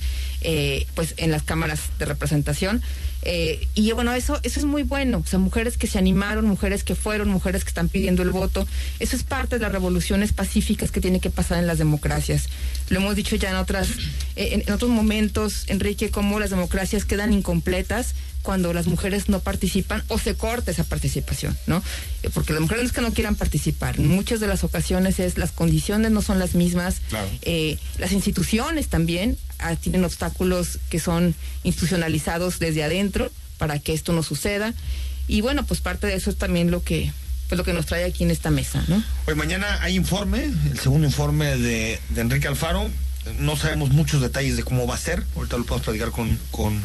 [0.47, 2.83] eh, pues en las cámaras de representación.
[3.27, 5.23] Eh, y bueno, eso, eso es muy bueno.
[5.25, 8.67] O sea, mujeres que se animaron, mujeres que fueron, mujeres que están pidiendo el voto.
[9.01, 12.49] Eso es parte de las revoluciones pacíficas que tiene que pasar en las democracias.
[12.91, 13.89] Lo hemos dicho ya en otras,
[14.37, 20.05] en, en otros momentos, Enrique, cómo las democracias quedan incompletas cuando las mujeres no participan
[20.09, 21.83] o se corta esa participación, ¿no?
[22.35, 23.99] Porque las mujeres no es que no quieran participar.
[23.99, 27.01] En muchas de las ocasiones es las condiciones no son las mismas.
[27.09, 27.27] Claro.
[27.41, 34.13] Eh, las instituciones también ah, tienen obstáculos que son institucionalizados desde adentro para que esto
[34.13, 34.75] no suceda.
[35.27, 37.11] Y bueno, pues parte de eso es también lo que,
[37.49, 39.03] pues lo que nos trae aquí en esta mesa, ¿no?
[39.27, 42.91] Hoy mañana hay informe, el segundo informe de, de Enrique Alfaro.
[43.39, 45.25] No sabemos muchos detalles de cómo va a ser.
[45.35, 46.85] Ahorita lo podemos platicar con, con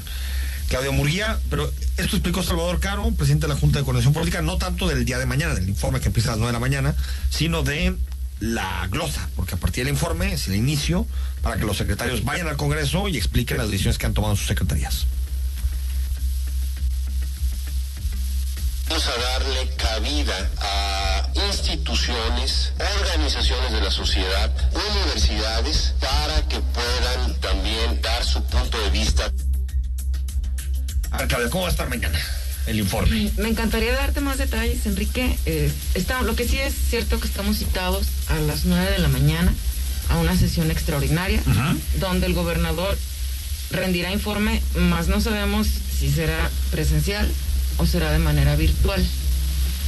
[0.70, 4.58] Claudia Murguía, pero esto explicó Salvador Caro, presidente de la Junta de Coordinación Política, no
[4.58, 6.96] tanto del día de mañana, del informe que empieza a las 9 de la mañana,
[7.32, 7.96] sino de
[8.40, 11.08] la glosa, porque a partir del informe es el inicio
[11.42, 14.48] para que los secretarios vayan al Congreso y expliquen las decisiones que han tomado sus
[14.48, 15.08] secretarías.
[18.88, 28.02] Vamos a darle cabida a instituciones, organizaciones de la sociedad, universidades, para que puedan también
[28.02, 29.32] dar su punto de vista.
[31.12, 32.20] A ver, Claudia, ¿cómo va a estar mañana
[32.68, 33.32] el informe?
[33.38, 35.38] Me encantaría darte más detalles, Enrique.
[35.46, 39.08] Eh, está, lo que sí es cierto que estamos citados a las 9 de la
[39.10, 39.54] mañana
[40.10, 41.42] a una sesión extraordinaria
[42.00, 42.98] donde el gobernador
[43.72, 47.30] rendirá informe, más no sabemos si será presencial
[47.78, 49.04] o será de manera virtual.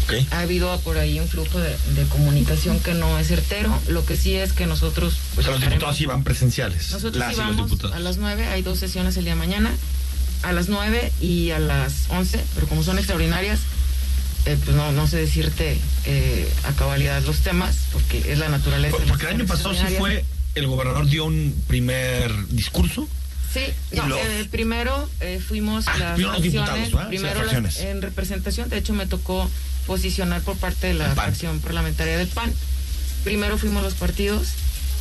[0.05, 0.13] Ok.
[0.31, 3.75] Ha habido por ahí un flujo de, de comunicación que no es certero.
[3.87, 5.15] Lo que sí es que nosotros...
[5.35, 6.91] Pues a los diputados sí van presenciales.
[6.91, 7.95] Nosotros las y los íbamos diputados.
[7.95, 9.71] a las 9, hay dos sesiones el día de mañana,
[10.43, 13.59] a las 9 y a las 11, pero como son extraordinarias,
[14.45, 18.91] eh, pues no, no sé decirte eh, a cabalidad los temas, porque es la naturaleza.
[18.91, 20.25] Por- de las Porque el año pasado sí fue,
[20.55, 23.07] el gobernador dio un primer discurso.
[23.53, 27.09] Sí, no, los- eh, primero eh, fuimos Ah, las primero los diputados, fracciones, ¿verdad?
[27.11, 29.49] Sí, primero las en representación, de hecho me tocó
[29.85, 32.51] posicionar por parte de la fracción parlamentaria del PAN.
[33.23, 34.47] Primero fuimos los partidos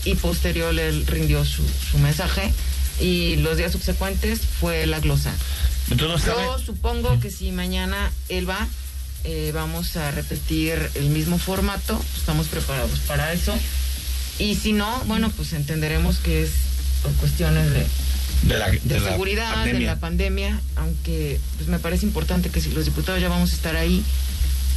[0.04, 2.52] y posterior él rindió su, su mensaje
[3.00, 5.32] y los días subsecuentes fue la glosa.
[5.90, 8.68] Entonces, Yo supongo que si mañana él va,
[9.24, 12.00] eh, vamos a repetir el mismo formato.
[12.16, 13.54] Estamos preparados para eso.
[14.38, 16.50] Y si no, bueno, pues entenderemos que es
[17.02, 17.86] por cuestiones de,
[18.44, 22.60] de, la, de, de la seguridad, de la pandemia, aunque pues me parece importante que
[22.60, 24.02] si los diputados ya vamos a estar ahí,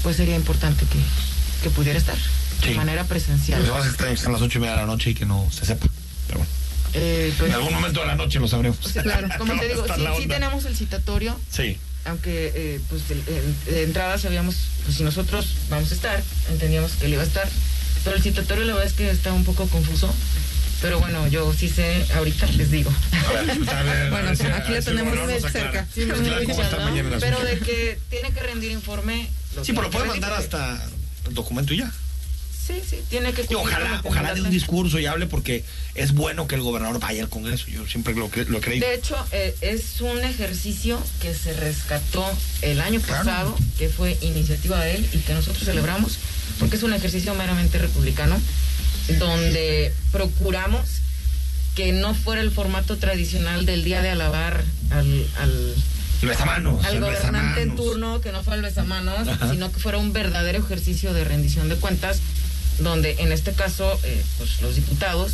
[0.02, 1.00] pues sería importante que,
[1.64, 2.18] que pudiera estar
[2.62, 2.70] Sí.
[2.70, 3.60] de manera presencial.
[3.60, 5.10] Lo que pasa es que extraño que sean las ocho y media de la noche
[5.10, 5.86] y que no se sepa.
[6.28, 6.52] Pero bueno,
[6.94, 8.78] Eh, pues, en algún momento de la noche lo sabremos.
[9.02, 11.78] claro, como te digo, sí, sí tenemos el citatorio, Sí.
[12.06, 13.16] aunque eh, pues de,
[13.72, 17.48] de- entrada sabíamos, pues si nosotros vamos a estar, entendíamos que él iba a estar,
[18.04, 20.14] pero el citatorio la verdad es que está un poco confuso,
[20.82, 22.92] pero bueno, yo sí sé, ahorita les digo.
[23.12, 25.88] A ver, Bueno, a ver si- aquí lo a ver si tenemos nos cerca.
[25.94, 29.30] Sí, mañana el pero de que tiene que rendir informe.
[29.64, 30.86] Sí, pero lo puede mandar porque- hasta
[31.28, 31.92] el documento y ya.
[32.66, 36.48] Sí, sí, tiene que Y ojalá, ojalá dé un discurso y hable porque es bueno
[36.48, 37.68] que el gobernador vaya al Congreso.
[37.68, 38.88] Yo siempre lo, lo he creído.
[38.88, 42.26] De hecho, eh, es un ejercicio que se rescató
[42.62, 43.26] el año Claro.
[43.26, 46.18] pasado, que fue iniciativa de él y que nosotros celebramos,
[46.60, 48.40] porque es un ejercicio meramente republicano,
[49.20, 50.82] donde procuramos
[51.76, 55.74] que no fuera el formato tradicional del día de alabar al, al,
[56.22, 56.86] El besamanos.
[56.86, 59.50] al el gobernante en turno, que no fuera el besamanos, Ajá.
[59.52, 62.20] sino que fuera un verdadero ejercicio de rendición de cuentas,
[62.80, 65.34] donde en este caso, eh, pues los diputados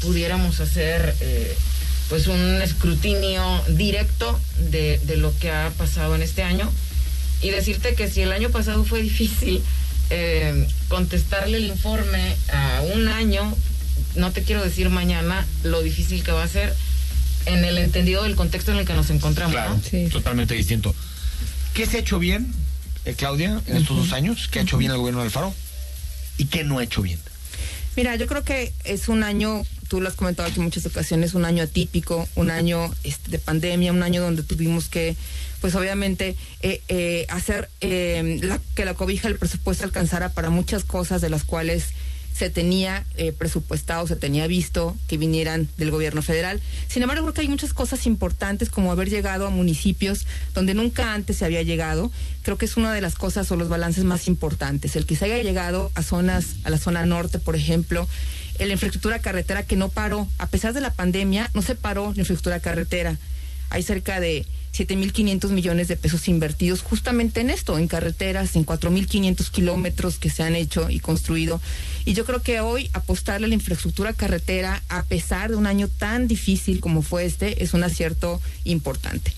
[0.00, 1.56] pudiéramos hacer eh,
[2.08, 4.38] pues un escrutinio directo
[4.70, 6.70] de, de lo que ha pasado en este año
[7.42, 9.62] y decirte que si el año pasado fue difícil
[10.10, 13.54] eh, contestarle el informe a un año,
[14.14, 16.74] no te quiero decir mañana lo difícil que va a ser
[17.46, 19.52] en el entendido del contexto en el que nos encontramos.
[19.52, 19.82] Claro, ¿no?
[19.82, 20.08] Sí.
[20.10, 20.94] totalmente distinto.
[21.74, 22.52] ¿Qué se ha hecho bien,
[23.04, 24.48] eh, Claudia, en estos dos años?
[24.50, 25.54] ¿Qué ha hecho bien el gobierno del Faro?
[26.38, 27.18] ¿Y qué no ha hecho bien?
[27.96, 31.44] Mira, yo creo que es un año, tú lo has comentado en muchas ocasiones, un
[31.46, 35.16] año atípico, un año este, de pandemia, un año donde tuvimos que,
[35.62, 40.84] pues obviamente, eh, eh, hacer eh, la- que la cobija del presupuesto alcanzara para muchas
[40.84, 41.84] cosas de las cuales
[42.36, 46.60] se tenía eh, presupuestado, se tenía visto que vinieran del gobierno federal.
[46.86, 51.14] Sin embargo, creo que hay muchas cosas importantes como haber llegado a municipios donde nunca
[51.14, 52.12] antes se había llegado.
[52.42, 54.96] Creo que es una de las cosas o los balances más importantes.
[54.96, 58.06] El que se haya llegado a zonas, a la zona norte, por ejemplo,
[58.58, 62.20] la infraestructura carretera que no paró, a pesar de la pandemia, no se paró la
[62.20, 63.16] infraestructura carretera.
[63.70, 64.44] Hay cerca de
[64.76, 70.42] 7.500 millones de pesos invertidos justamente en esto, en carreteras, en 4.500 kilómetros que se
[70.42, 71.60] han hecho y construido.
[72.04, 75.88] Y yo creo que hoy apostarle a la infraestructura carretera, a pesar de un año
[75.88, 79.32] tan difícil como fue este, es un acierto importante.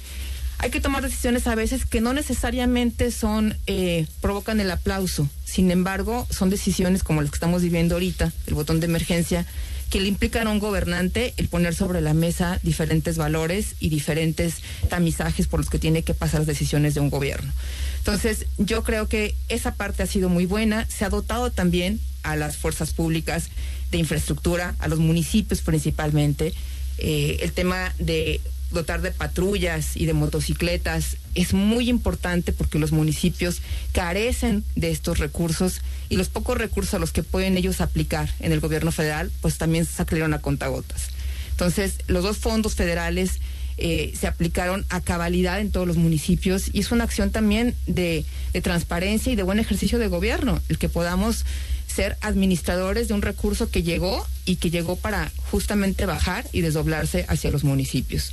[0.60, 5.28] Hay que tomar decisiones a veces que no necesariamente son eh, provocan el aplauso.
[5.44, 9.46] Sin embargo, son decisiones como las que estamos viviendo ahorita, el botón de emergencia,
[9.90, 14.56] que le implican a un gobernante el poner sobre la mesa diferentes valores y diferentes
[14.88, 17.50] tamizajes por los que tiene que pasar las decisiones de un gobierno.
[17.98, 20.86] Entonces, yo creo que esa parte ha sido muy buena.
[20.88, 23.48] Se ha dotado también a las fuerzas públicas
[23.90, 26.52] de infraestructura, a los municipios principalmente.
[26.98, 32.92] Eh, el tema de dotar de patrullas y de motocicletas es muy importante porque los
[32.92, 38.28] municipios carecen de estos recursos y los pocos recursos a los que pueden ellos aplicar
[38.40, 41.08] en el gobierno federal pues también salieron a contagotas.
[41.50, 43.40] Entonces, los dos fondos federales
[43.78, 48.24] eh, se aplicaron a cabalidad en todos los municipios y es una acción también de
[48.62, 51.44] transparencia y de buen ejercicio de gobierno, el que podamos
[51.98, 57.26] ser administradores de un recurso que llegó y que llegó para justamente bajar y desdoblarse
[57.28, 58.30] hacia los municipios.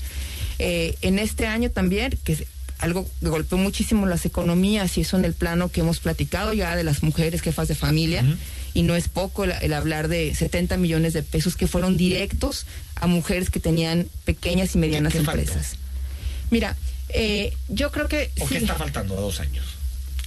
[0.60, 2.43] Eh, en este año también, que es
[2.78, 6.75] algo que golpeó muchísimo las economías y eso en el plano que hemos platicado ya
[6.75, 8.23] de las mujeres jefas de familia,
[8.75, 12.67] y no es poco el, el hablar de 70 millones de pesos que fueron directos
[12.93, 15.78] a mujeres que tenían pequeñas y medianas empresas.
[16.51, 16.75] Mira,
[17.10, 18.30] eh, yo creo que...
[18.41, 19.65] ¿O qué está faltando a dos años?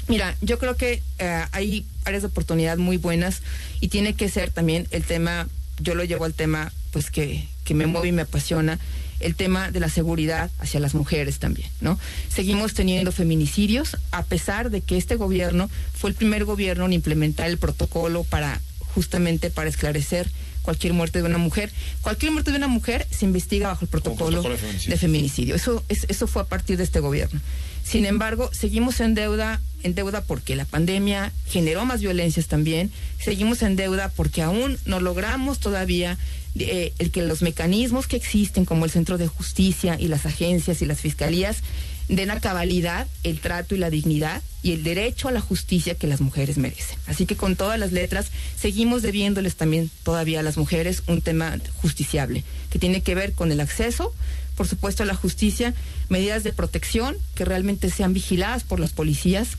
[0.08, 3.42] Mira, yo creo que eh, hay áreas de oportunidad muy buenas
[3.80, 5.48] y tiene que ser también el tema,
[5.80, 8.78] yo lo llevo al tema pues que, que me mueve y me apasiona,
[9.20, 11.98] el tema de la seguridad hacia las mujeres también, ¿no?
[12.28, 17.48] Seguimos teniendo feminicidios a pesar de que este gobierno fue el primer gobierno en implementar
[17.48, 18.60] el protocolo para
[18.94, 20.30] justamente para esclarecer
[20.68, 21.70] cualquier muerte de una mujer.
[22.02, 24.92] Cualquier muerte de una mujer se investiga bajo el protocolo, protocolo de feminicidio.
[24.92, 25.54] de feminicidio.
[25.54, 27.40] Eso, es, eso fue a partir de este gobierno.
[27.84, 32.90] Sin embargo, seguimos en deuda, en deuda porque la pandemia generó más violencias también.
[33.18, 36.18] Seguimos en deuda porque aún no logramos todavía
[36.58, 40.82] eh, el que los mecanismos que existen, como el Centro de Justicia y las agencias
[40.82, 41.62] y las fiscalías,
[42.08, 46.06] den a cabalidad el trato y la dignidad y el derecho a la justicia que
[46.06, 46.98] las mujeres merecen.
[47.06, 51.56] Así que con todas las letras seguimos debiéndoles también todavía a las mujeres un tema
[51.80, 54.12] justiciable que tiene que ver con el acceso,
[54.56, 55.74] por supuesto, a la justicia,
[56.08, 59.50] medidas de protección que realmente sean vigiladas por las policías.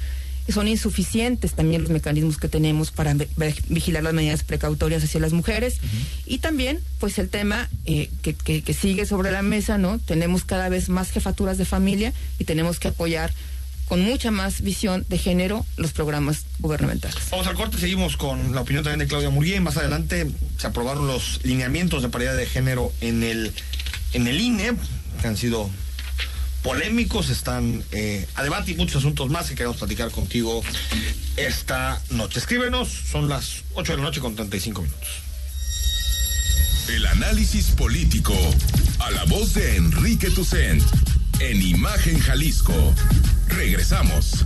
[0.51, 3.15] Son insuficientes también los mecanismos que tenemos para
[3.67, 5.77] vigilar las medidas precautorias hacia las mujeres.
[6.25, 9.99] Y también, pues el tema eh, que, que sigue sobre la mesa, ¿no?
[9.99, 13.31] Tenemos cada vez más jefaturas de familia y tenemos que apoyar
[13.89, 17.17] con mucha más visión de género los programas gubernamentales.
[17.31, 20.27] Vamos al corte, seguimos con la opinión también de Claudia Murguía y más adelante
[20.57, 23.51] se aprobaron los lineamientos de paridad de género en el,
[24.13, 24.73] en el INE,
[25.19, 25.71] que han sido
[26.63, 30.61] polémicos, están eh, a debate y muchos asuntos más que queremos platicar contigo
[31.37, 32.39] esta noche.
[32.39, 35.09] Escríbenos, son las 8 de la noche con 35 minutos.
[36.89, 38.33] El análisis político
[38.99, 40.83] a la voz de Enrique Tucent
[41.39, 42.73] en Imagen Jalisco.
[43.47, 44.45] Regresamos.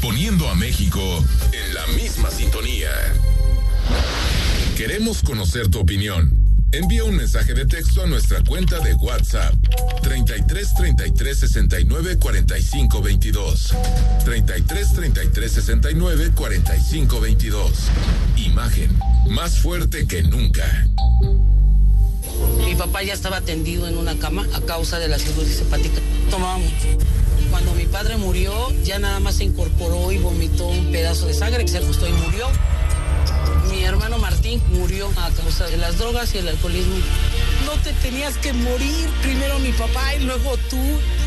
[0.00, 1.00] poniendo a México
[1.52, 2.90] en la misma sintonía.
[4.76, 6.32] Queremos conocer tu opinión.
[6.70, 9.54] Envía un mensaje de texto a nuestra cuenta de WhatsApp
[10.02, 13.74] 33 33 69 45 22.
[14.24, 17.72] 33 33 69 45 22.
[18.36, 20.86] Imagen más fuerte que nunca.
[22.64, 26.00] Mi papá ya estaba tendido en una cama a causa de la cirugía hepática.
[26.30, 27.17] Tomaba mucho.
[27.50, 28.52] Cuando mi padre murió,
[28.84, 32.46] ya nada más se incorporó y vomitó un pedazo de sangre, se ajustó y murió.
[33.70, 36.96] Mi hermano Martín murió a causa de las drogas y el alcoholismo.
[37.66, 40.78] No te tenías que morir, primero mi papá y luego tú.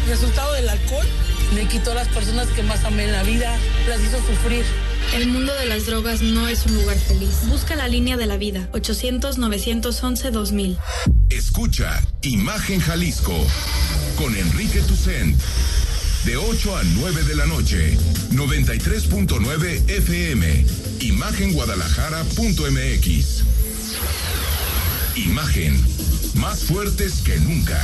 [0.08, 1.06] Resultado del alcohol
[1.54, 3.56] me quitó a las personas que más amé en la vida,
[3.88, 4.66] las hizo sufrir.
[5.14, 7.48] El mundo de las drogas no es un lugar feliz.
[7.48, 10.78] Busca la línea de la vida, 800-911-2000.
[11.30, 13.34] Escucha Imagen Jalisco
[14.18, 15.40] con Enrique Tucent.
[16.26, 17.98] De 8 a 9 de la noche,
[18.32, 20.66] 93.9 FM.
[21.00, 23.44] Imagenguadalajara.mx.
[25.16, 25.84] Imagen,
[26.36, 27.82] más fuertes que nunca.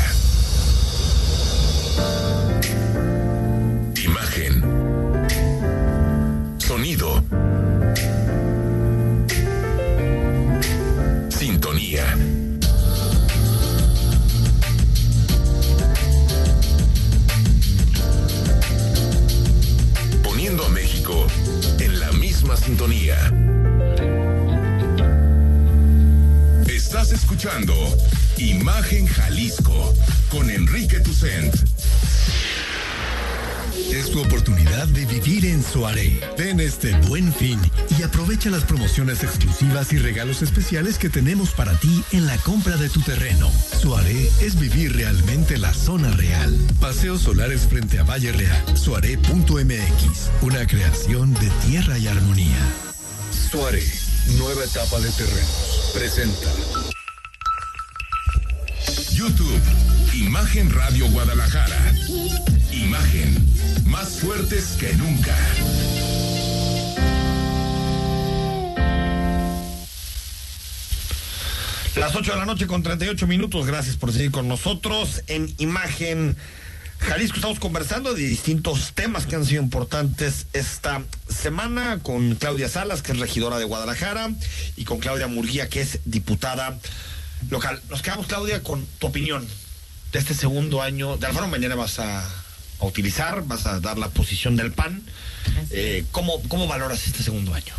[4.03, 4.61] Imagen.
[6.59, 7.23] Sonido.
[11.29, 12.15] Sintonía.
[28.37, 29.93] Imagen Jalisco
[30.29, 31.55] con Enrique Tucent.
[33.89, 36.19] Es tu oportunidad de vivir en Soaré.
[36.37, 37.59] Ven este buen fin
[37.97, 42.75] y aprovecha las promociones exclusivas y regalos especiales que tenemos para ti en la compra
[42.75, 43.49] de tu terreno.
[43.81, 46.53] Soaré es vivir realmente la zona real.
[46.81, 48.77] Paseos solares frente a Valle Real.
[48.77, 50.31] Soaré.mx.
[50.41, 52.73] Una creación de tierra y armonía.
[53.51, 53.83] Soaré,
[54.37, 55.91] nueva etapa de terrenos.
[55.93, 56.96] Presenta.
[59.18, 59.59] YouTube,
[60.13, 61.91] Imagen Radio Guadalajara.
[62.72, 63.36] Imagen,
[63.86, 65.36] más fuertes que nunca.
[71.95, 73.65] Las 8 de la noche con 38 minutos.
[73.65, 76.38] Gracias por seguir con nosotros en Imagen
[76.99, 77.38] Jalisco.
[77.38, 83.13] Estamos conversando de distintos temas que han sido importantes esta semana con Claudia Salas, que
[83.13, 84.30] es regidora de Guadalajara,
[84.76, 86.78] y con Claudia Murguía, que es diputada
[87.49, 87.81] local.
[87.89, 89.47] Nos quedamos, Claudia, con tu opinión
[90.11, 91.17] de este segundo año.
[91.17, 95.01] De Alfaro mañana vas a, a utilizar, vas a dar la posición del PAN.
[95.71, 97.73] Eh, ¿cómo, ¿Cómo valoras este segundo año?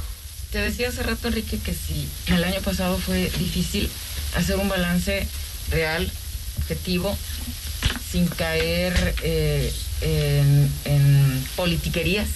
[0.52, 3.90] Te decía hace rato, Enrique, que si el año pasado fue difícil
[4.34, 5.26] hacer un balance
[5.70, 6.10] real,
[6.58, 7.16] objetivo,
[8.10, 12.28] sin caer eh, en, en, politiquerías,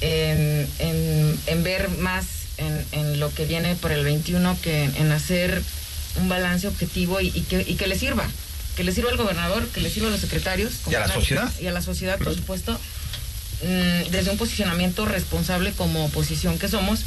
[0.00, 2.26] en, en, en ver más
[2.58, 5.62] en, lo que viene por el 21 que en, hacer
[6.16, 8.28] un balance objetivo y, y, que, y, que, le sirva.
[8.76, 10.72] Que le sirva al gobernador, que le sirva a los secretarios.
[10.90, 11.52] Y a la sociedad.
[11.60, 12.78] Y a la sociedad, por supuesto
[14.10, 17.00] desde un posicionamiento responsable como oposición que somos,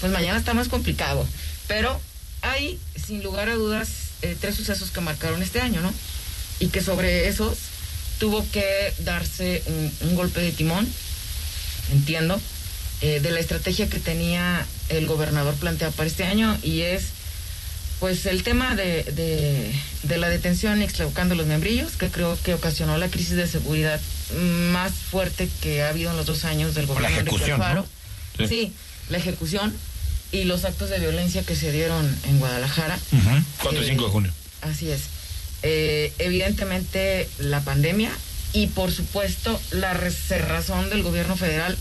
[0.00, 1.26] pues mañana está más complicado.
[1.66, 2.00] Pero
[2.42, 3.88] hay, sin lugar a dudas,
[4.22, 5.92] eh, tres sucesos que marcaron este año, ¿no?
[6.60, 7.58] y que sobre esos
[8.18, 9.62] tuvo que darse
[10.02, 10.86] un, golpe de timón,
[11.92, 12.40] entiendo,
[13.00, 17.06] eh, de la estrategia que tenía el gobernador planteado para este año y es
[18.04, 19.02] pues el tema de,
[20.02, 20.86] de, la detención y
[21.34, 23.98] los membrillos, que creo que ocasionó la crisis de seguridad
[24.72, 27.86] más fuerte que ha habido en los dos años del gobierno la ejecución,
[28.36, 28.74] de sí.
[29.08, 29.74] la ejecución
[30.32, 32.98] y los actos de violencia que se dieron en Guadalajara.
[33.62, 34.32] 4 y 5 de junio.
[34.60, 35.04] Así es.
[35.62, 38.10] Eh, evidentemente la pandemia
[38.52, 41.74] y por supuesto la cerrazón del gobierno federal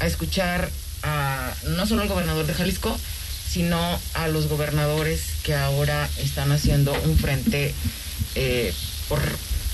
[0.00, 0.68] a escuchar
[1.02, 2.94] a no solo al gobernador de Jalisco,
[3.52, 7.74] sino a los gobernadores que ahora están haciendo un frente
[8.34, 8.72] eh,
[9.10, 9.20] por,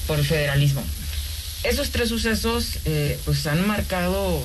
[0.08, 0.82] por, el federalismo.
[1.62, 4.42] Esos tres sucesos eh, pues han marcado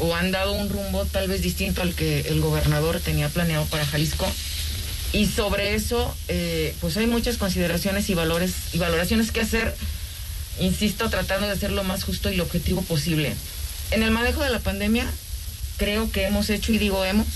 [0.00, 3.86] o han dado un rumbo tal vez distinto al que el gobernador tenía planeado para
[3.86, 4.26] Jalisco.
[5.12, 9.76] Y sobre eso, eh, pues hay muchas consideraciones y valores y valoraciones que hacer,
[10.58, 13.34] insisto, tratando de ser lo más justo y lo objetivo posible.
[13.92, 15.06] En el manejo de la pandemia,
[15.76, 17.26] creo que hemos hecho, y digo hemos,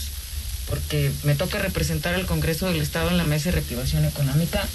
[0.69, 4.67] porque me toca representar al Congreso del Estado en la mesa de reactivación económica.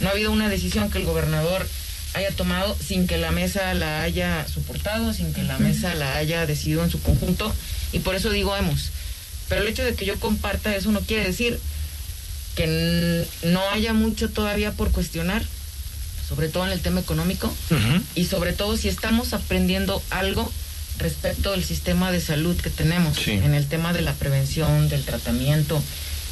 [0.00, 1.66] No ha habido una decisión que el gobernador
[2.14, 6.46] haya tomado sin que la mesa la haya soportado, sin que la mesa la haya
[6.46, 7.54] decidido en su conjunto,
[7.92, 8.90] y por eso digo hemos.
[9.48, 11.58] Pero el hecho de que yo comparta eso no quiere decir
[12.54, 15.42] que no haya mucho todavía por cuestionar,
[16.28, 17.54] sobre todo en el tema económico,
[18.14, 20.50] y sobre todo si estamos aprendiendo algo
[20.98, 25.82] respecto al sistema de salud que tenemos, en el tema de la prevención, del tratamiento,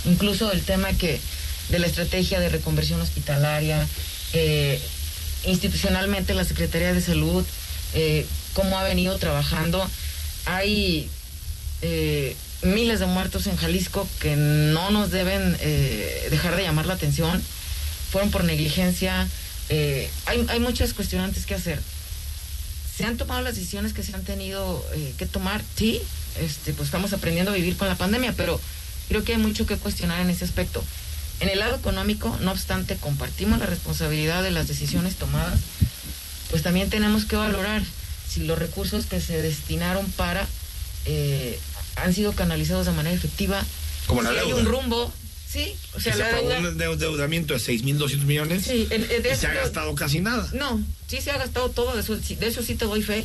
[0.04, 1.20] incluso el tema que
[1.68, 3.86] de la estrategia de reconversión hospitalaria,
[4.32, 4.80] eh,
[5.44, 7.44] institucionalmente la Secretaría de Salud,
[7.94, 9.88] eh, cómo ha venido trabajando.
[10.46, 11.08] Hay
[11.82, 15.56] eh, miles de muertos en Jalisco que no nos deben
[16.30, 17.42] dejar de llamar la atención.
[18.10, 19.28] Fueron por negligencia.
[19.68, 21.80] hay, hay muchas cuestionantes que hacer
[22.96, 26.00] se han tomado las decisiones que se han tenido eh, que tomar, sí,
[26.40, 28.58] este, pues estamos aprendiendo a vivir con la pandemia, pero
[29.08, 30.82] creo que hay mucho que cuestionar en ese aspecto.
[31.40, 35.60] En el lado económico, no obstante, compartimos la responsabilidad de las decisiones tomadas,
[36.50, 37.82] pues también tenemos que valorar
[38.26, 40.46] si los recursos que se destinaron para
[41.04, 41.58] eh,
[41.96, 43.62] han sido canalizados de manera efectiva,
[44.06, 45.12] Como si hay un rumbo,
[45.56, 46.58] Sí, o sea, la deuda...
[46.58, 50.48] un endeudamiento de 6.200 millones sí, y se ha gastado casi nada.
[50.52, 53.24] No, sí se ha gastado todo, de eso, de eso sí te doy fe.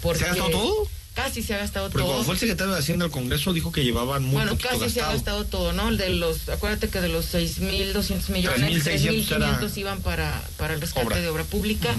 [0.00, 0.88] Porque ¿Se ha gastado todo?
[1.14, 2.08] Casi se ha gastado Porque todo.
[2.08, 5.02] Cuando fue el secretario de Hacienda del Congreso dijo que llevaban muy Bueno, casi se
[5.02, 5.90] ha gastado todo, ¿no?
[5.92, 11.28] De los, acuérdate que de los 6.200 millones, 3.500 iban para, para el rescate de
[11.28, 11.94] obra pública.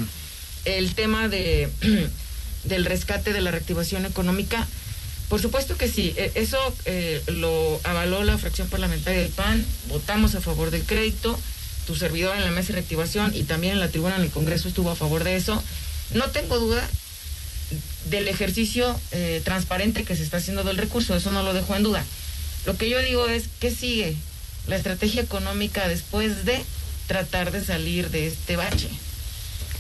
[0.66, 1.70] El tema de
[2.64, 4.66] del rescate de la reactivación económica
[5.30, 10.36] por supuesto que sí, e, eso eh, lo avaló la fracción parlamentaria del PAN, votamos
[10.36, 11.40] a favor del crédito,
[11.88, 14.68] tu servidor en la mesa de reactivación y también en la tribuna en el Congreso
[14.68, 15.62] estuvo a favor de eso.
[16.14, 16.88] No tengo duda
[18.10, 21.84] del ejercicio eh, transparente que se está haciendo del recurso, eso no lo dejo en
[21.84, 22.06] duda.
[22.66, 24.16] Lo que yo digo es, ¿qué sigue?
[24.68, 26.64] La estrategia económica después de
[27.08, 28.90] tratar de salir de este bache.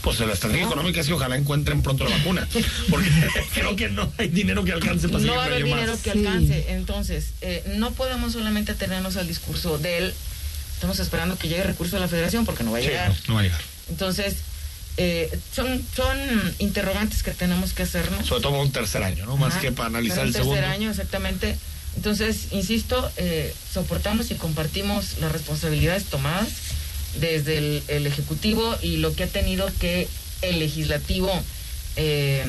[0.03, 2.45] Pues la estrategia económica es que ojalá encuentren pronto la vacuna,
[2.89, 3.09] porque
[3.53, 6.65] creo que no hay dinero que alcance para No va a haber dinero que alcance,
[6.73, 10.13] entonces eh, no podemos solamente atenernos al discurso de él,
[10.73, 13.15] estamos esperando que llegue el recurso de la federación porque no va a llegar.
[13.29, 13.61] no, va a llegar.
[13.89, 14.35] Entonces,
[14.97, 16.17] eh, son, son
[16.59, 18.27] interrogantes que tenemos que hacernos.
[18.27, 19.37] Sobre todo un tercer año, ¿no?
[19.37, 20.51] Más que para analizar el segundo.
[20.51, 21.57] Un tercer año, exactamente.
[21.95, 26.49] Entonces, insisto, eh, soportamos y compartimos las responsabilidades tomadas
[27.19, 27.57] desde
[27.87, 30.07] el, Ejecutivo y lo que ha tenido que
[30.41, 31.31] el Legislativo
[31.95, 32.43] eh,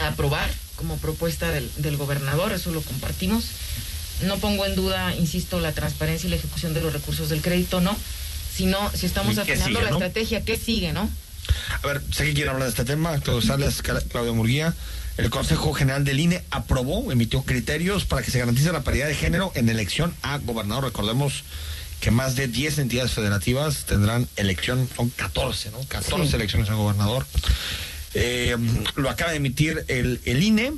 [0.00, 3.44] aprobar como propuesta del, gobernador, eso lo compartimos.
[4.22, 7.80] No pongo en duda, insisto, la transparencia y la ejecución de los recursos del crédito,
[7.80, 7.96] no,
[8.54, 11.08] sino si estamos afinando la estrategia, ¿qué sigue, no?
[11.82, 14.74] A ver, sé que quiero hablar de este tema, Claudio Salas, Claudio Murguía.
[15.16, 19.14] El Consejo General del INE aprobó, emitió criterios para que se garantice la paridad de
[19.14, 20.84] género en elección a gobernador.
[20.84, 21.42] Recordemos
[22.00, 25.80] que más de 10 entidades federativas tendrán elección, son 14, ¿no?
[25.88, 27.26] 14 elecciones al gobernador.
[28.14, 28.56] Eh,
[28.94, 30.72] lo acaba de emitir el, el INE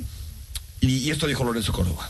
[0.81, 2.09] y, esto dijo Lorenzo Córdoba.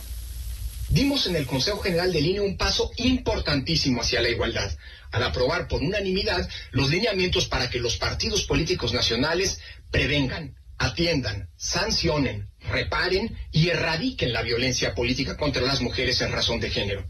[0.88, 4.76] Dimos en el Consejo General del INE un paso importantísimo hacia la igualdad,
[5.12, 12.50] al aprobar por unanimidad los lineamientos para que los partidos políticos nacionales prevengan, atiendan, sancionen,
[12.68, 17.08] reparen y erradiquen la violencia política contra las mujeres en razón de género.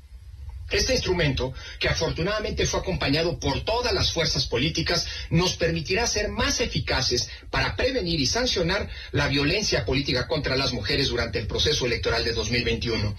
[0.71, 6.61] Este instrumento, que afortunadamente fue acompañado por todas las fuerzas políticas, nos permitirá ser más
[6.61, 12.25] eficaces para prevenir y sancionar la violencia política contra las mujeres durante el proceso electoral
[12.25, 13.17] de 2021.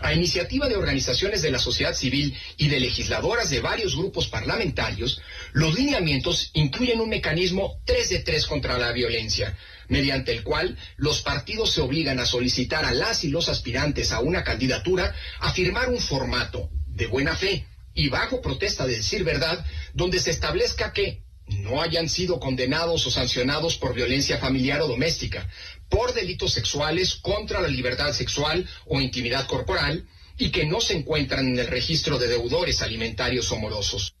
[0.00, 5.20] A iniciativa de organizaciones de la sociedad civil y de legisladoras de varios grupos parlamentarios,
[5.52, 9.56] los lineamientos incluyen un mecanismo 3 de 3 contra la violencia,
[9.92, 14.20] mediante el cual los partidos se obligan a solicitar a las y los aspirantes a
[14.20, 19.64] una candidatura a firmar un formato de buena fe y bajo protesta de decir verdad,
[19.92, 25.46] donde se establezca que no hayan sido condenados o sancionados por violencia familiar o doméstica,
[25.90, 31.46] por delitos sexuales contra la libertad sexual o intimidad corporal, y que no se encuentran
[31.46, 34.14] en el registro de deudores alimentarios o morosos.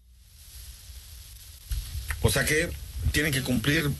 [2.20, 2.68] O sea que
[3.10, 3.90] tienen que cumplir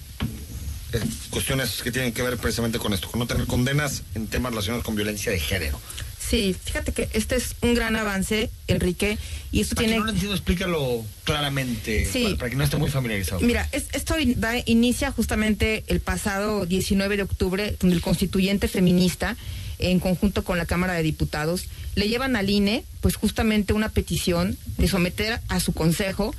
[0.93, 4.53] eh, cuestiones que tienen que ver precisamente con esto, con no tener condenas en temas
[4.53, 5.81] relacionados con violencia de género.
[6.19, 9.19] Sí, fíjate que este es un gran avance, Enrique,
[9.51, 9.95] y esto para tiene...
[9.97, 12.25] Que no lo entiendo, explícalo claramente, Sí.
[12.25, 13.41] para, para que no esté muy familiarizado.
[13.43, 19.37] Mira, es- esto da- inicia justamente el pasado 19 de octubre, donde el constituyente feminista,
[19.79, 21.65] en conjunto con la Cámara de Diputados,
[21.97, 26.35] le llevan al INE, pues justamente una petición de someter a su consejo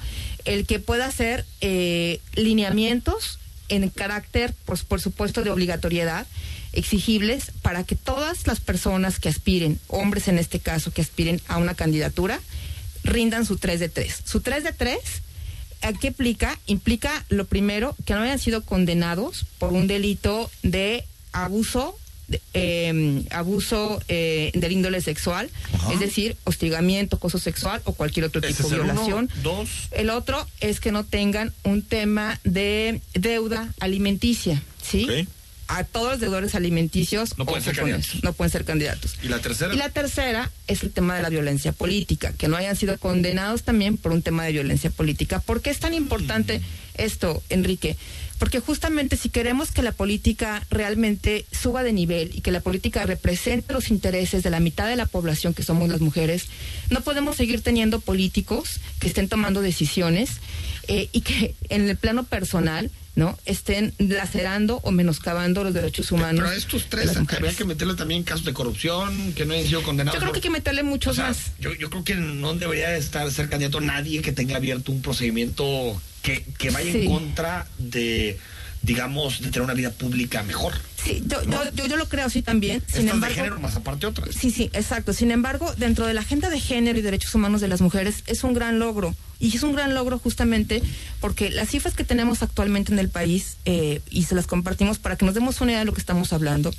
[0.45, 3.37] el que pueda hacer eh, lineamientos
[3.73, 6.27] en carácter, pues por supuesto, de obligatoriedad,
[6.71, 11.57] exigibles para que todas las personas que aspiren, hombres en este caso, que aspiren a
[11.57, 12.39] una candidatura,
[13.03, 14.21] rindan su 3 de 3.
[14.25, 14.99] Su 3 de 3
[15.83, 16.57] ¿A qué implica?
[16.65, 21.97] Implica, lo primero, que no hayan sido condenados por un delito de abuso,
[22.53, 25.49] eh, abuso eh, del índole sexual,
[25.91, 28.83] es decir, hostigamiento, acoso sexual o cualquier otro tipo de uno.
[28.93, 29.29] violación.
[29.43, 29.69] Dos.
[29.91, 35.27] El otro es que no tengan un tema de deuda alimenticia, ¿sí?
[35.67, 38.23] A todos los deudores alimenticios No pueden ser candidatos.
[38.23, 39.15] no pueden ser candidatos.
[39.23, 39.73] ¿Y la tercera?
[39.73, 43.63] Y la tercera es el tema de la violencia política, que no hayan sido condenados
[43.63, 45.39] también por un tema de violencia política.
[45.39, 46.61] ¿Por qué es tan importante
[46.95, 47.95] esto, Enrique?
[48.43, 53.05] Porque justamente si queremos que la política realmente suba de nivel y que la política
[53.05, 56.47] represente los intereses de la mitad de la población que somos las mujeres,
[56.89, 60.41] no podemos seguir teniendo políticos que estén tomando decisiones
[60.89, 66.41] eh, y que en el plano personal no estén lacerando o menoscabando los derechos humanos.
[66.41, 69.83] Pero a estos tres habría que meterle también casos de corrupción, que no hayan sido
[69.83, 70.15] condenados.
[70.15, 71.53] Yo creo que hay que meterle muchos O sea, más.
[71.61, 76.01] Yo, yo creo que no debería estar ser candidato nadie que tenga abierto un procedimiento
[76.23, 77.01] que, que vaya Sí.
[77.05, 78.39] en contra de,
[78.81, 80.73] digamos, de tener una vida pública mejor.
[81.03, 82.81] Sí, yo, yo, yo, yo lo creo así también.
[82.87, 84.33] Sin Estas de género más aparte otras.
[84.33, 85.11] Sí, sí, exacto.
[85.13, 88.43] Sin embargo, dentro de la agenda de género y derechos humanos de las mujeres es
[88.45, 89.13] un gran logro.
[89.39, 90.81] Y es un gran logro justamente
[91.19, 95.17] porque las cifras que tenemos actualmente en el país, eh, y se las compartimos para
[95.17, 96.71] que nos demos una idea de lo que estamos hablando,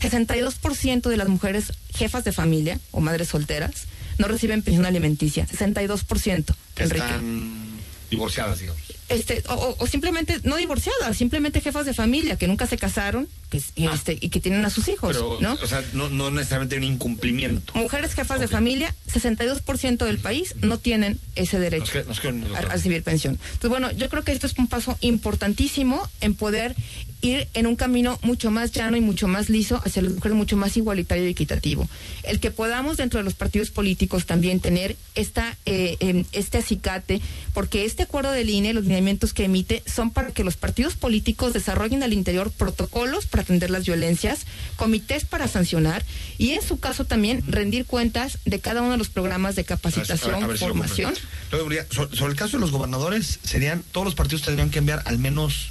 [0.00, 3.84] 62% de las mujeres jefas de familia o madres solteras
[4.18, 5.46] no reciben pensión alimenticia.
[5.46, 7.04] 62%, Que Enrique.
[7.04, 7.67] están
[8.10, 8.80] divorciadas, digamos.
[9.08, 13.62] Este, o, o- simplemente, no divorciadas, simplemente jefas de familia que nunca se casaron que,
[13.76, 15.54] y, este, y que tienen a sus hijos, Pero, ¿no?
[15.54, 17.72] o sea, no, no necesariamente un incumplimiento.
[17.74, 22.32] Mujeres jefas de familia, 62% del país no tienen ese derecho Nos queda- nos queda
[22.32, 22.56] un minuto.
[22.56, 23.38] a, a recibir pensión.
[23.44, 26.74] Entonces, bueno, yo creo que esto es un paso importantísimo en poder
[27.20, 30.56] ir en un camino mucho más llano y mucho más liso hacia las mujeres, mucho
[30.56, 31.88] más igualitario y equitativo.
[32.22, 37.20] El que podamos dentro de los partidos políticos también tener esta, eh, em, este acicate,
[37.54, 41.52] porque este acuerdo del INE, los lineamientos que emite, son para que los partidos políticos
[41.54, 44.40] desarrollen al interior protocolos para atender las violencias,
[44.74, 46.04] comités para sancionar
[46.38, 50.34] y en su caso también rendir cuentas de cada uno de los programas de capacitación,
[50.34, 51.12] A ver, a ver si lo formación.
[51.14, 51.36] comprendo.
[51.52, 54.80] Luego, María, so- sobre, el caso de los gobernadores, serían todos los partidos tendrían que
[54.80, 55.68] enviar al menos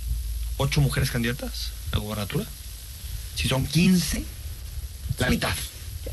[0.55, 2.45] ocho mujeres candidatas a gobernatura.
[3.35, 4.23] Si son 15,
[5.19, 5.53] la mitad.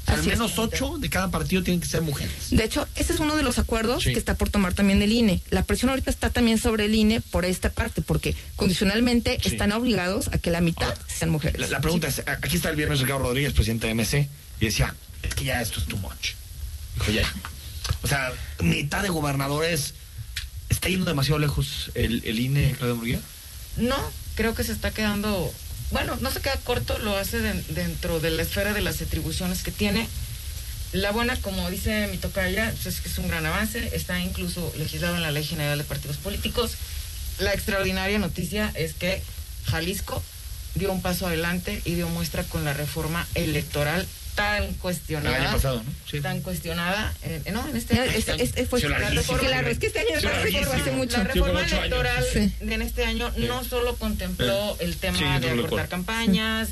[0.07, 0.39] Al Así es.
[0.39, 2.51] menos ocho de cada partido tienen que ser mujeres.
[2.51, 4.13] De hecho, ese es uno de los acuerdos Sí.
[4.13, 5.41] que está por tomar también el INE.
[5.51, 9.49] La presión ahorita está también sobre el INE por esta parte, porque condicionalmente Sí.
[9.49, 11.61] están obligados a que la mitad sean mujeres.
[11.61, 14.29] La, la pregunta es, aquí está el viernes Ricardo Rodríguez, presidente de MC,
[14.61, 16.33] y decía, es que ya esto es too much.
[16.97, 17.33] Dijo, ya.
[18.03, 18.31] O sea,
[18.61, 19.95] mitad de gobernadores,
[20.69, 23.21] ¿está yendo demasiado lejos el, el INE, Claudia Murguía?
[23.79, 23.97] No,
[24.37, 25.53] creo que se está quedando,
[25.91, 29.63] bueno, no se queda corto, lo hace de- dentro de la esfera de las atribuciones
[29.63, 30.09] que tiene.
[30.93, 34.73] La buena, como dice mi tocaya, pues es que es un gran avance, está incluso
[34.79, 36.73] legislado en la Ley General de Partidos Políticos.
[37.39, 39.21] La extraordinaria noticia es que
[39.67, 40.23] Jalisco
[40.75, 45.37] dio un paso adelante y dio muestra con la reforma electoral tan cuestionada.
[45.37, 45.93] El año pasado, ¿no?
[46.11, 46.21] Sí.
[46.21, 48.11] Tan cuestionada, eh, no, en este año.
[48.11, 51.17] es- es- es- fue- La reforma- Claro, es que este año la reforma hace mucho.
[51.19, 52.53] la reforma electoral Sí.
[52.61, 56.71] de en este año no solo contempló el tema Sí, de acortar campañas,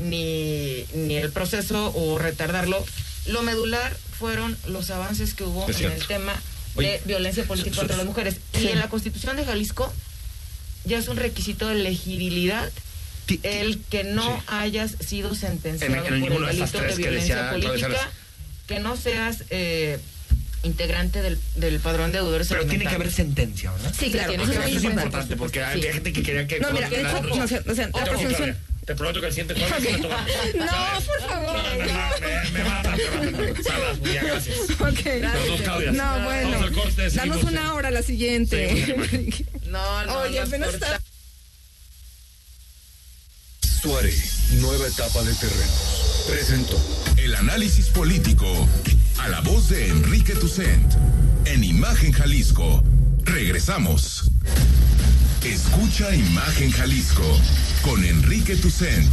[0.00, 2.82] ni, ni el proceso o retardarlo.
[3.26, 6.34] Lo medular fueron los avances que hubo en el tema
[6.76, 8.36] Oye, de violencia política so- contra las mujeres.
[8.58, 9.92] Y en la Constitución de Jalisco
[10.84, 12.82] ya es un requisito de legibilidad Ti- ti-
[13.42, 14.42] el que no sí.
[14.48, 18.10] hayas sido sentenciado En- en por el delito de que violencia decía Claudia política
[18.66, 19.98] que no seas eh,
[20.62, 23.92] integrante del, del padrón de deudores Pero tiene que haber sentencia, ¿verdad?
[23.98, 24.28] Sí, claro.
[24.30, 25.36] tiene eso que es Eso importante.
[25.36, 26.60] porque hay gente que quería que...
[26.60, 28.56] No, mira, de hecho, no, o sea, o sea, la presunción...
[28.86, 29.92] Te prometo que el siguiente jueves Ok.
[29.92, 31.62] me toma- No, por favor.
[31.78, 33.62] Me, me matan, me matan.
[33.64, 34.58] Salas, muy bien, gracias.
[34.70, 35.00] Ok.
[35.20, 35.94] Las dos Claudias.
[35.94, 36.50] No, bueno.
[36.50, 38.96] Vamos al corte, Danos una hora la siguiente.
[39.72, 41.00] No, no, Oye, apenas está.
[43.82, 44.14] Suare,
[44.60, 46.24] nueva etapa de terrenos.
[46.28, 46.80] Presentó.
[47.16, 48.46] El análisis político
[49.18, 50.92] a la voz de Enrique Tucent
[51.46, 52.80] en Imagen Jalisco.
[53.24, 54.30] Regresamos.
[55.44, 57.24] Escucha Imagen Jalisco
[57.82, 59.12] con Enrique Tucent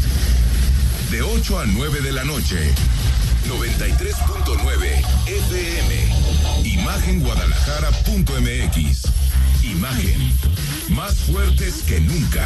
[1.10, 2.72] de 8 a 9 de la noche.
[3.50, 5.92] 93.9 FM.
[6.66, 9.08] Imagenguadalajara.mx.
[9.64, 10.32] Imagen.
[10.90, 12.46] Más fuertes que nunca.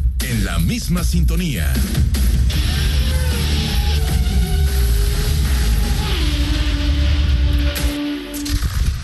[0.23, 1.71] en la misma sintonía.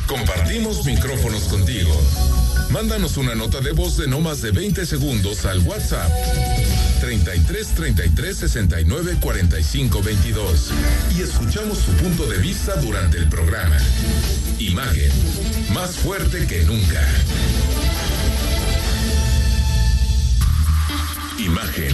[0.05, 1.93] Compartimos micrófonos contigo.
[2.70, 6.11] Mándanos una nota de voz de no más de 20 segundos al WhatsApp
[6.99, 10.72] 33 33 69 45 22
[11.18, 13.78] y escuchamos su punto de vista durante el programa.
[14.59, 15.11] Imagen,
[15.74, 17.01] más fuerte que nunca.
[21.39, 21.93] Imagen.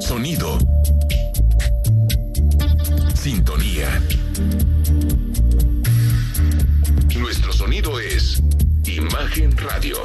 [0.00, 0.58] Sonido.
[3.14, 4.00] Sintonía.
[7.18, 8.42] Nuestro sonido es
[8.84, 9.96] Imagen Radio.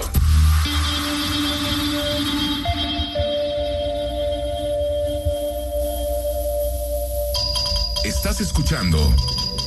[8.03, 9.13] Estás escuchando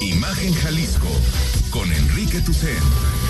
[0.01, 1.09] Imagen Jalisco
[1.71, 3.26] con Enrique Tucen.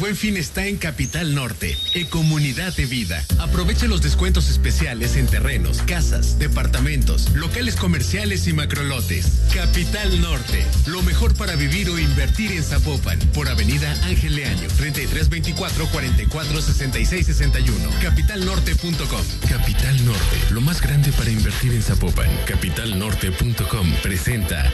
[0.00, 3.24] Buen fin está en Capital Norte, en Comunidad de Vida.
[3.40, 9.40] Aproveche los descuentos especiales en terrenos, casas, departamentos, locales comerciales y macrolotes.
[9.52, 15.86] Capital Norte, lo mejor para vivir o invertir en Zapopan, por Avenida Ángel Leaño, 3324
[15.86, 17.90] 44 66 61.
[18.00, 19.22] Capitalnorte.com.
[19.48, 22.30] Capital Norte, lo más grande para invertir en Zapopan.
[22.46, 24.72] Capitalnorte.com presenta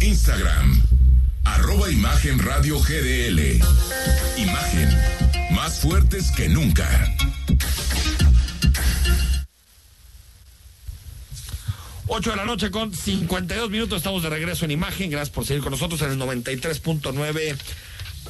[0.00, 0.82] Instagram,
[1.44, 3.60] arroba Imagen Radio GDL.
[4.36, 4.88] Imagen,
[5.52, 6.88] más fuertes que nunca.
[12.06, 13.98] Ocho de la noche con 52 minutos.
[13.98, 15.10] Estamos de regreso en imagen.
[15.10, 17.56] Gracias por seguir con nosotros en el 93.9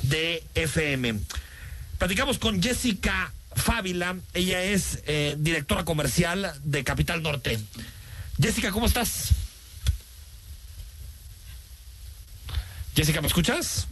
[0.03, 1.19] de FM.
[1.99, 4.17] Platicamos con Jessica Fávila.
[4.35, 7.59] Ella es eh, directora comercial de Capital Norte.
[8.41, 9.31] Jessica, ¿cómo estás?
[12.95, 13.89] Jessica, ¿me escuchas?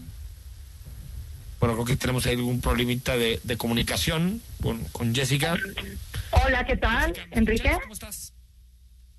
[1.59, 5.57] Bueno, creo que tenemos ahí algún problemita de, de comunicación con, con Jessica.
[6.31, 7.71] Hola, ¿qué tal, Enrique?
[7.83, 8.33] ¿Cómo estás?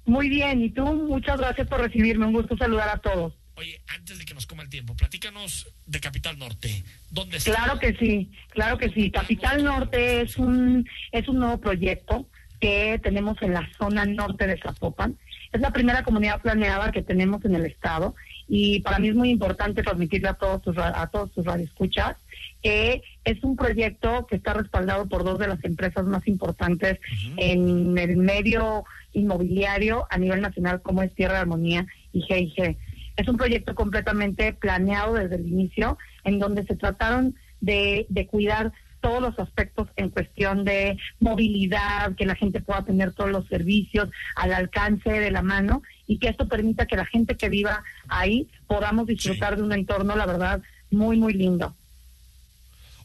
[0.06, 3.34] Muy bien, y tú, muchas gracias por recibirme, un gusto saludar a todos.
[3.56, 6.84] Oye, antes de que nos coma el tiempo, platícanos de Capital Norte.
[7.12, 7.52] ¿Dónde está?
[7.52, 9.12] Claro que sí, claro que sí.
[9.12, 12.28] Capital Norte es un es un nuevo proyecto
[12.60, 15.18] que tenemos en la zona norte de Zapopan.
[15.52, 18.16] Es la primera comunidad planeada que tenemos en el estado
[18.54, 22.18] y para mí es muy importante transmitirle a todos tus a todos tus radioescuchas
[22.62, 27.00] que es un proyecto que está respaldado por dos de las empresas más importantes
[27.38, 28.84] en el medio
[29.14, 32.78] inmobiliario a nivel nacional como es Tierra de Armonía y GIG.
[33.16, 38.74] Es un proyecto completamente planeado desde el inicio, en donde se trataron de, de cuidar
[39.02, 44.10] todos los aspectos en cuestión de movilidad, que la gente pueda tener todos los servicios
[44.36, 48.48] al alcance de la mano y que esto permita que la gente que viva ahí
[48.68, 51.76] podamos disfrutar de un entorno, la verdad, muy, muy lindo.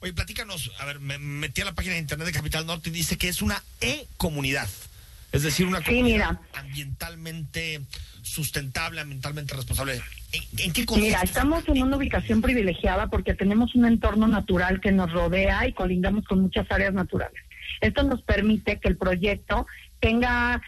[0.00, 2.92] Oye, platícanos, a ver, me metí a la página de internet de Capital Norte y
[2.92, 4.68] dice que es una e-comunidad.
[5.32, 7.80] Es decir, una Sí, comunidad ambientalmente
[8.22, 10.02] sustentable, ambientalmente responsable.
[10.96, 15.72] Mira, estamos en una ubicación privilegiada porque tenemos un entorno natural que nos rodea y
[15.72, 17.42] colindamos con muchas áreas naturales.
[17.80, 19.66] Esto nos permite que el proyecto
[20.00, 20.60] tenga,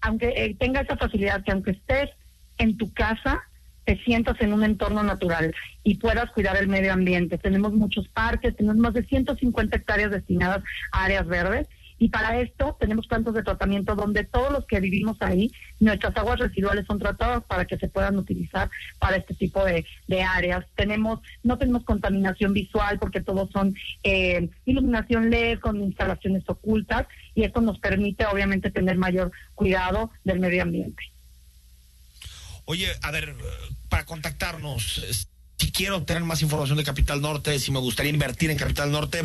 [0.00, 2.10] aunque eh, tenga esa facilidad que aunque estés
[2.58, 3.42] en tu casa,
[3.84, 5.54] te sientas en un entorno natural
[5.84, 7.38] y puedas cuidar el medio ambiente.
[7.38, 11.68] Tenemos muchos parques, tenemos más de 150 hectáreas destinadas a áreas verdes
[11.98, 16.38] Y para esto tenemos plantas de tratamiento donde todos los que vivimos ahí, nuestras aguas
[16.38, 19.84] residuales son tratadas para que se puedan utilizar para este tipo de,
[20.22, 20.64] áreas.
[20.74, 27.44] Tenemos, no tenemos contaminación visual porque todos son eh, iluminación LED con instalaciones ocultas y
[27.44, 31.02] esto nos permite obviamente tener mayor cuidado del medio ambiente.
[32.64, 33.34] Oye, a ver,
[33.88, 35.26] para contactarnos,
[35.58, 39.22] si quiero obtener más información de Capital Norte, si me gustaría invertir en Capital Norte,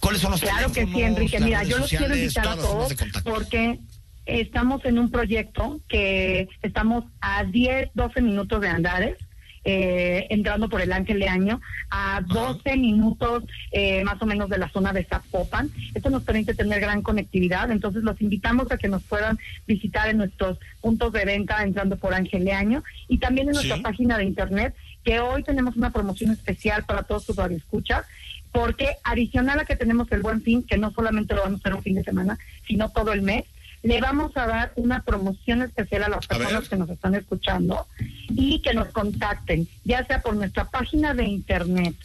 [0.00, 1.40] ¿cuáles son los Claro que sí, Enrique.
[1.40, 2.94] Mira, yo los quiero invitar a todos
[3.24, 3.78] porque
[4.26, 9.16] estamos en un proyecto que estamos a 10, 12 minutos de Andares.
[9.64, 14.58] Eh, entrando por el Ángel de Año, a 12 minutos eh, más o menos de
[14.58, 15.70] la zona de Zapopan.
[15.94, 20.16] Esto nos permite tener gran conectividad, entonces los invitamos a que nos puedan visitar en
[20.16, 24.24] nuestros puntos de venta entrando por Ángel de Año y también en nuestra página de
[24.24, 28.06] internet que hoy tenemos una promoción especial para todos sus radioescuchas,
[28.52, 31.74] porque adicional a que tenemos el buen fin, que no solamente lo vamos a hacer
[31.74, 33.44] un fin de semana, sino todo el mes,
[33.82, 37.86] le vamos a dar una promoción especial a las personas que nos están escuchando
[38.28, 41.96] y que nos contacten, ya sea por nuestra página de internet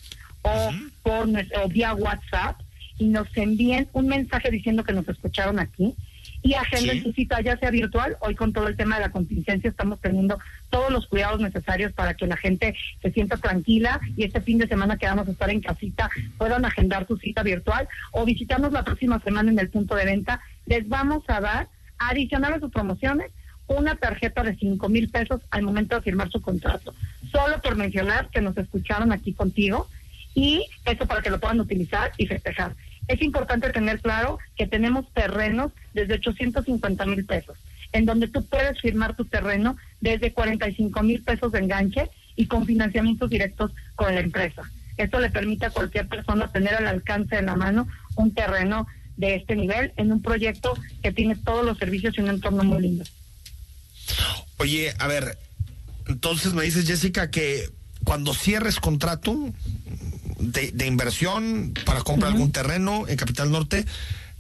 [0.41, 0.71] o
[1.03, 2.59] por nuestro, vía WhatsApp
[2.97, 5.93] y nos envíen un mensaje diciendo que nos escucharon aquí
[6.41, 8.17] y agenden su cita ya sea virtual.
[8.21, 12.13] Hoy con todo el tema de la contingencia estamos teniendo todos los cuidados necesarios para
[12.13, 15.49] que la gente se sienta tranquila y este fin de semana que vamos a estar
[15.49, 19.95] en casita puedan agendar su cita virtual o visitarnos la próxima semana en el punto
[19.95, 20.41] de venta.
[20.65, 21.67] Les vamos a dar,
[21.97, 23.31] adicional a sus promociones,
[23.67, 26.93] una tarjeta de cinco mil pesos al momento de firmar su contrato.
[27.31, 29.88] Solo por mencionar que nos escucharon aquí contigo
[30.33, 32.73] y eso para que lo puedan utilizar y festejar.
[33.07, 37.57] Es importante tener claro que tenemos terrenos desde 850 mil pesos,
[37.93, 42.65] en donde tú puedes firmar tu terreno desde 45 mil pesos de enganche y con
[42.65, 44.63] financiamientos directos con la empresa.
[44.97, 49.35] Esto le permite a cualquier persona tener al alcance de la mano un terreno de
[49.35, 53.05] este nivel en un proyecto que tiene todos los servicios y un entorno muy lindo.
[54.57, 55.37] Oye, a ver,
[56.07, 57.69] entonces me dices, Jessica, que
[58.03, 59.53] cuando cierres contrato,
[60.39, 63.85] de, inversión para comprar algún terreno en Capital Norte,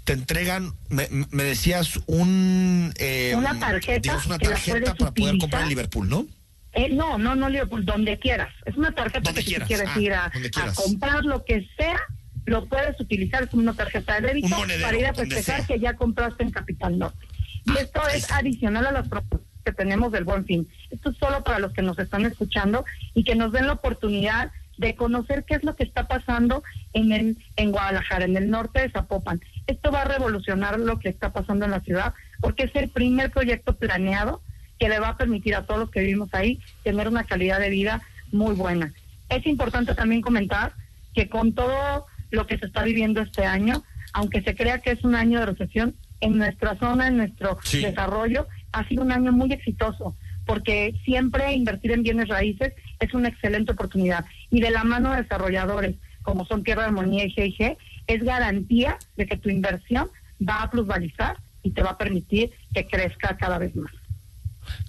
[0.03, 1.07] te entregan, me,
[1.43, 6.25] decías, un, eh, una tarjeta, una tarjeta para poder comprar en Liverpool, ¿no?
[6.73, 8.53] Eh, no, no, no Liverpool, donde quieras.
[8.65, 10.31] Es una tarjeta que si quieres ah, ir a,
[10.75, 11.99] comprar lo que sea,
[12.45, 16.43] lo puedes utilizar como una tarjeta de débito para ir a festejar que ya compraste
[16.43, 17.27] en Capital Norte.
[17.65, 20.67] Y ah, esto es adicional a las propuestas que tenemos del Buen Fin.
[20.91, 24.51] Esto es solo para los que nos están escuchando y que nos den la oportunidad
[24.77, 26.63] de conocer qué es lo que está pasando
[26.93, 29.41] en el en Guadalajara, en el norte de Zapopan.
[29.65, 33.31] Esto va a revolucionar lo que está pasando en la ciudad, porque es el primer
[33.31, 34.41] proyecto planeado
[34.79, 37.69] que le va a permitir a todos los que vivimos ahí tener una calidad de
[37.69, 38.01] vida
[38.31, 38.93] muy buena.
[39.29, 40.73] Es importante también comentar
[41.13, 45.03] que con todo lo que se está viviendo este año, aunque se crea que es
[45.03, 49.51] un año de recesión, en nuestra zona, en nuestro desarrollo, ha sido un año muy
[49.53, 50.15] exitoso
[50.47, 54.25] porque siempre invertir en bienes raíces es una excelente oportunidad.
[54.49, 55.95] Y de la mano de desarrolladores
[56.27, 60.09] como son Tierra de Armonía y GIG, es garantía de que tu inversión
[60.47, 63.91] va a plusvalizar y te va a permitir que crezca cada vez más.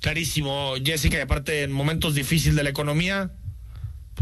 [0.00, 3.30] Clarísimo, Jessica, y aparte en momentos difíciles de la economía,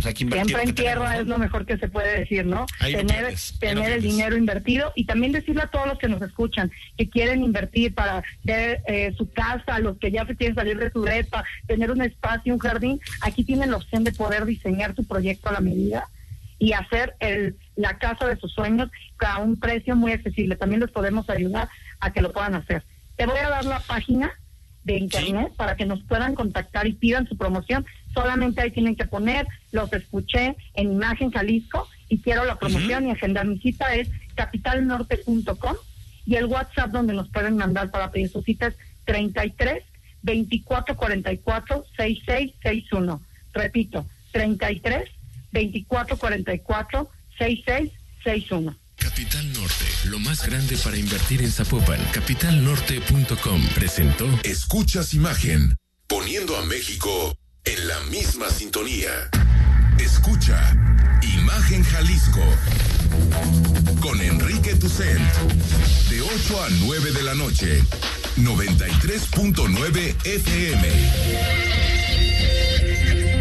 [0.00, 2.66] pues Siempre en tierra es lo mejor que se puede decir, ¿no?
[2.80, 7.08] tener tener el dinero invertido y también decirle a todos los que nos escuchan que
[7.08, 11.44] quieren invertir para ver eh, su casa, los que ya quieren salir de su depa,
[11.66, 15.52] tener un espacio, un jardín, aquí tienen la opción de poder diseñar tu proyecto a
[15.52, 16.08] la medida
[16.58, 20.56] y hacer el, la casa de sus sueños a un precio muy accesible.
[20.56, 21.68] También les podemos ayudar
[22.00, 22.82] a que lo puedan hacer.
[23.16, 24.32] Te voy a dar la página
[24.86, 27.84] de internet para que nos puedan contactar y pidan su promoción.
[28.14, 33.10] Solamente ahí tienen que poner, los escuché en Imagen Jalisco y quiero la promoción y
[33.10, 35.76] agendar mi cita es capitalnorte.com
[36.24, 39.82] y el WhatsApp donde nos pueden mandar para pedir su cita es 33
[40.22, 43.20] 24 44 6661.
[43.52, 45.10] Repito, 33
[45.50, 48.85] 24 44 6661.
[49.08, 52.04] Capital Norte, lo más grande para invertir en Zapopan.
[52.12, 54.28] Capitalnorte.com presentó.
[54.42, 55.76] Escuchas imagen,
[56.08, 59.30] poniendo a México en la misma sintonía.
[60.00, 60.76] Escucha
[61.22, 62.42] Imagen Jalisco
[64.00, 65.20] con Enrique Tucent
[66.10, 67.84] de 8 a 9 de la noche,
[68.38, 70.88] 93.9 FM.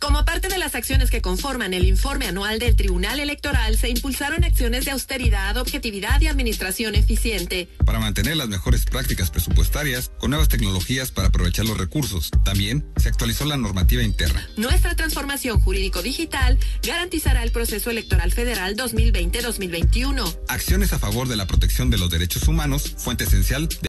[0.00, 4.44] Como parte de las acciones que conforman el informe anual del Tribunal Electoral, se impulsaron
[4.44, 7.68] acciones de austeridad, objetividad y administración eficiente.
[7.84, 12.30] Para mantener las mejores prácticas presupuestarias con nuevas tecnologías para aprovechar los recursos.
[12.44, 14.48] También se actualizó la normativa interna.
[14.56, 20.38] Nuestra transformación jurídico-digital garantizará el proceso electoral federal 2020-2021.
[20.46, 23.76] Acciones a favor de la protección de los derechos humanos, fuente esencial de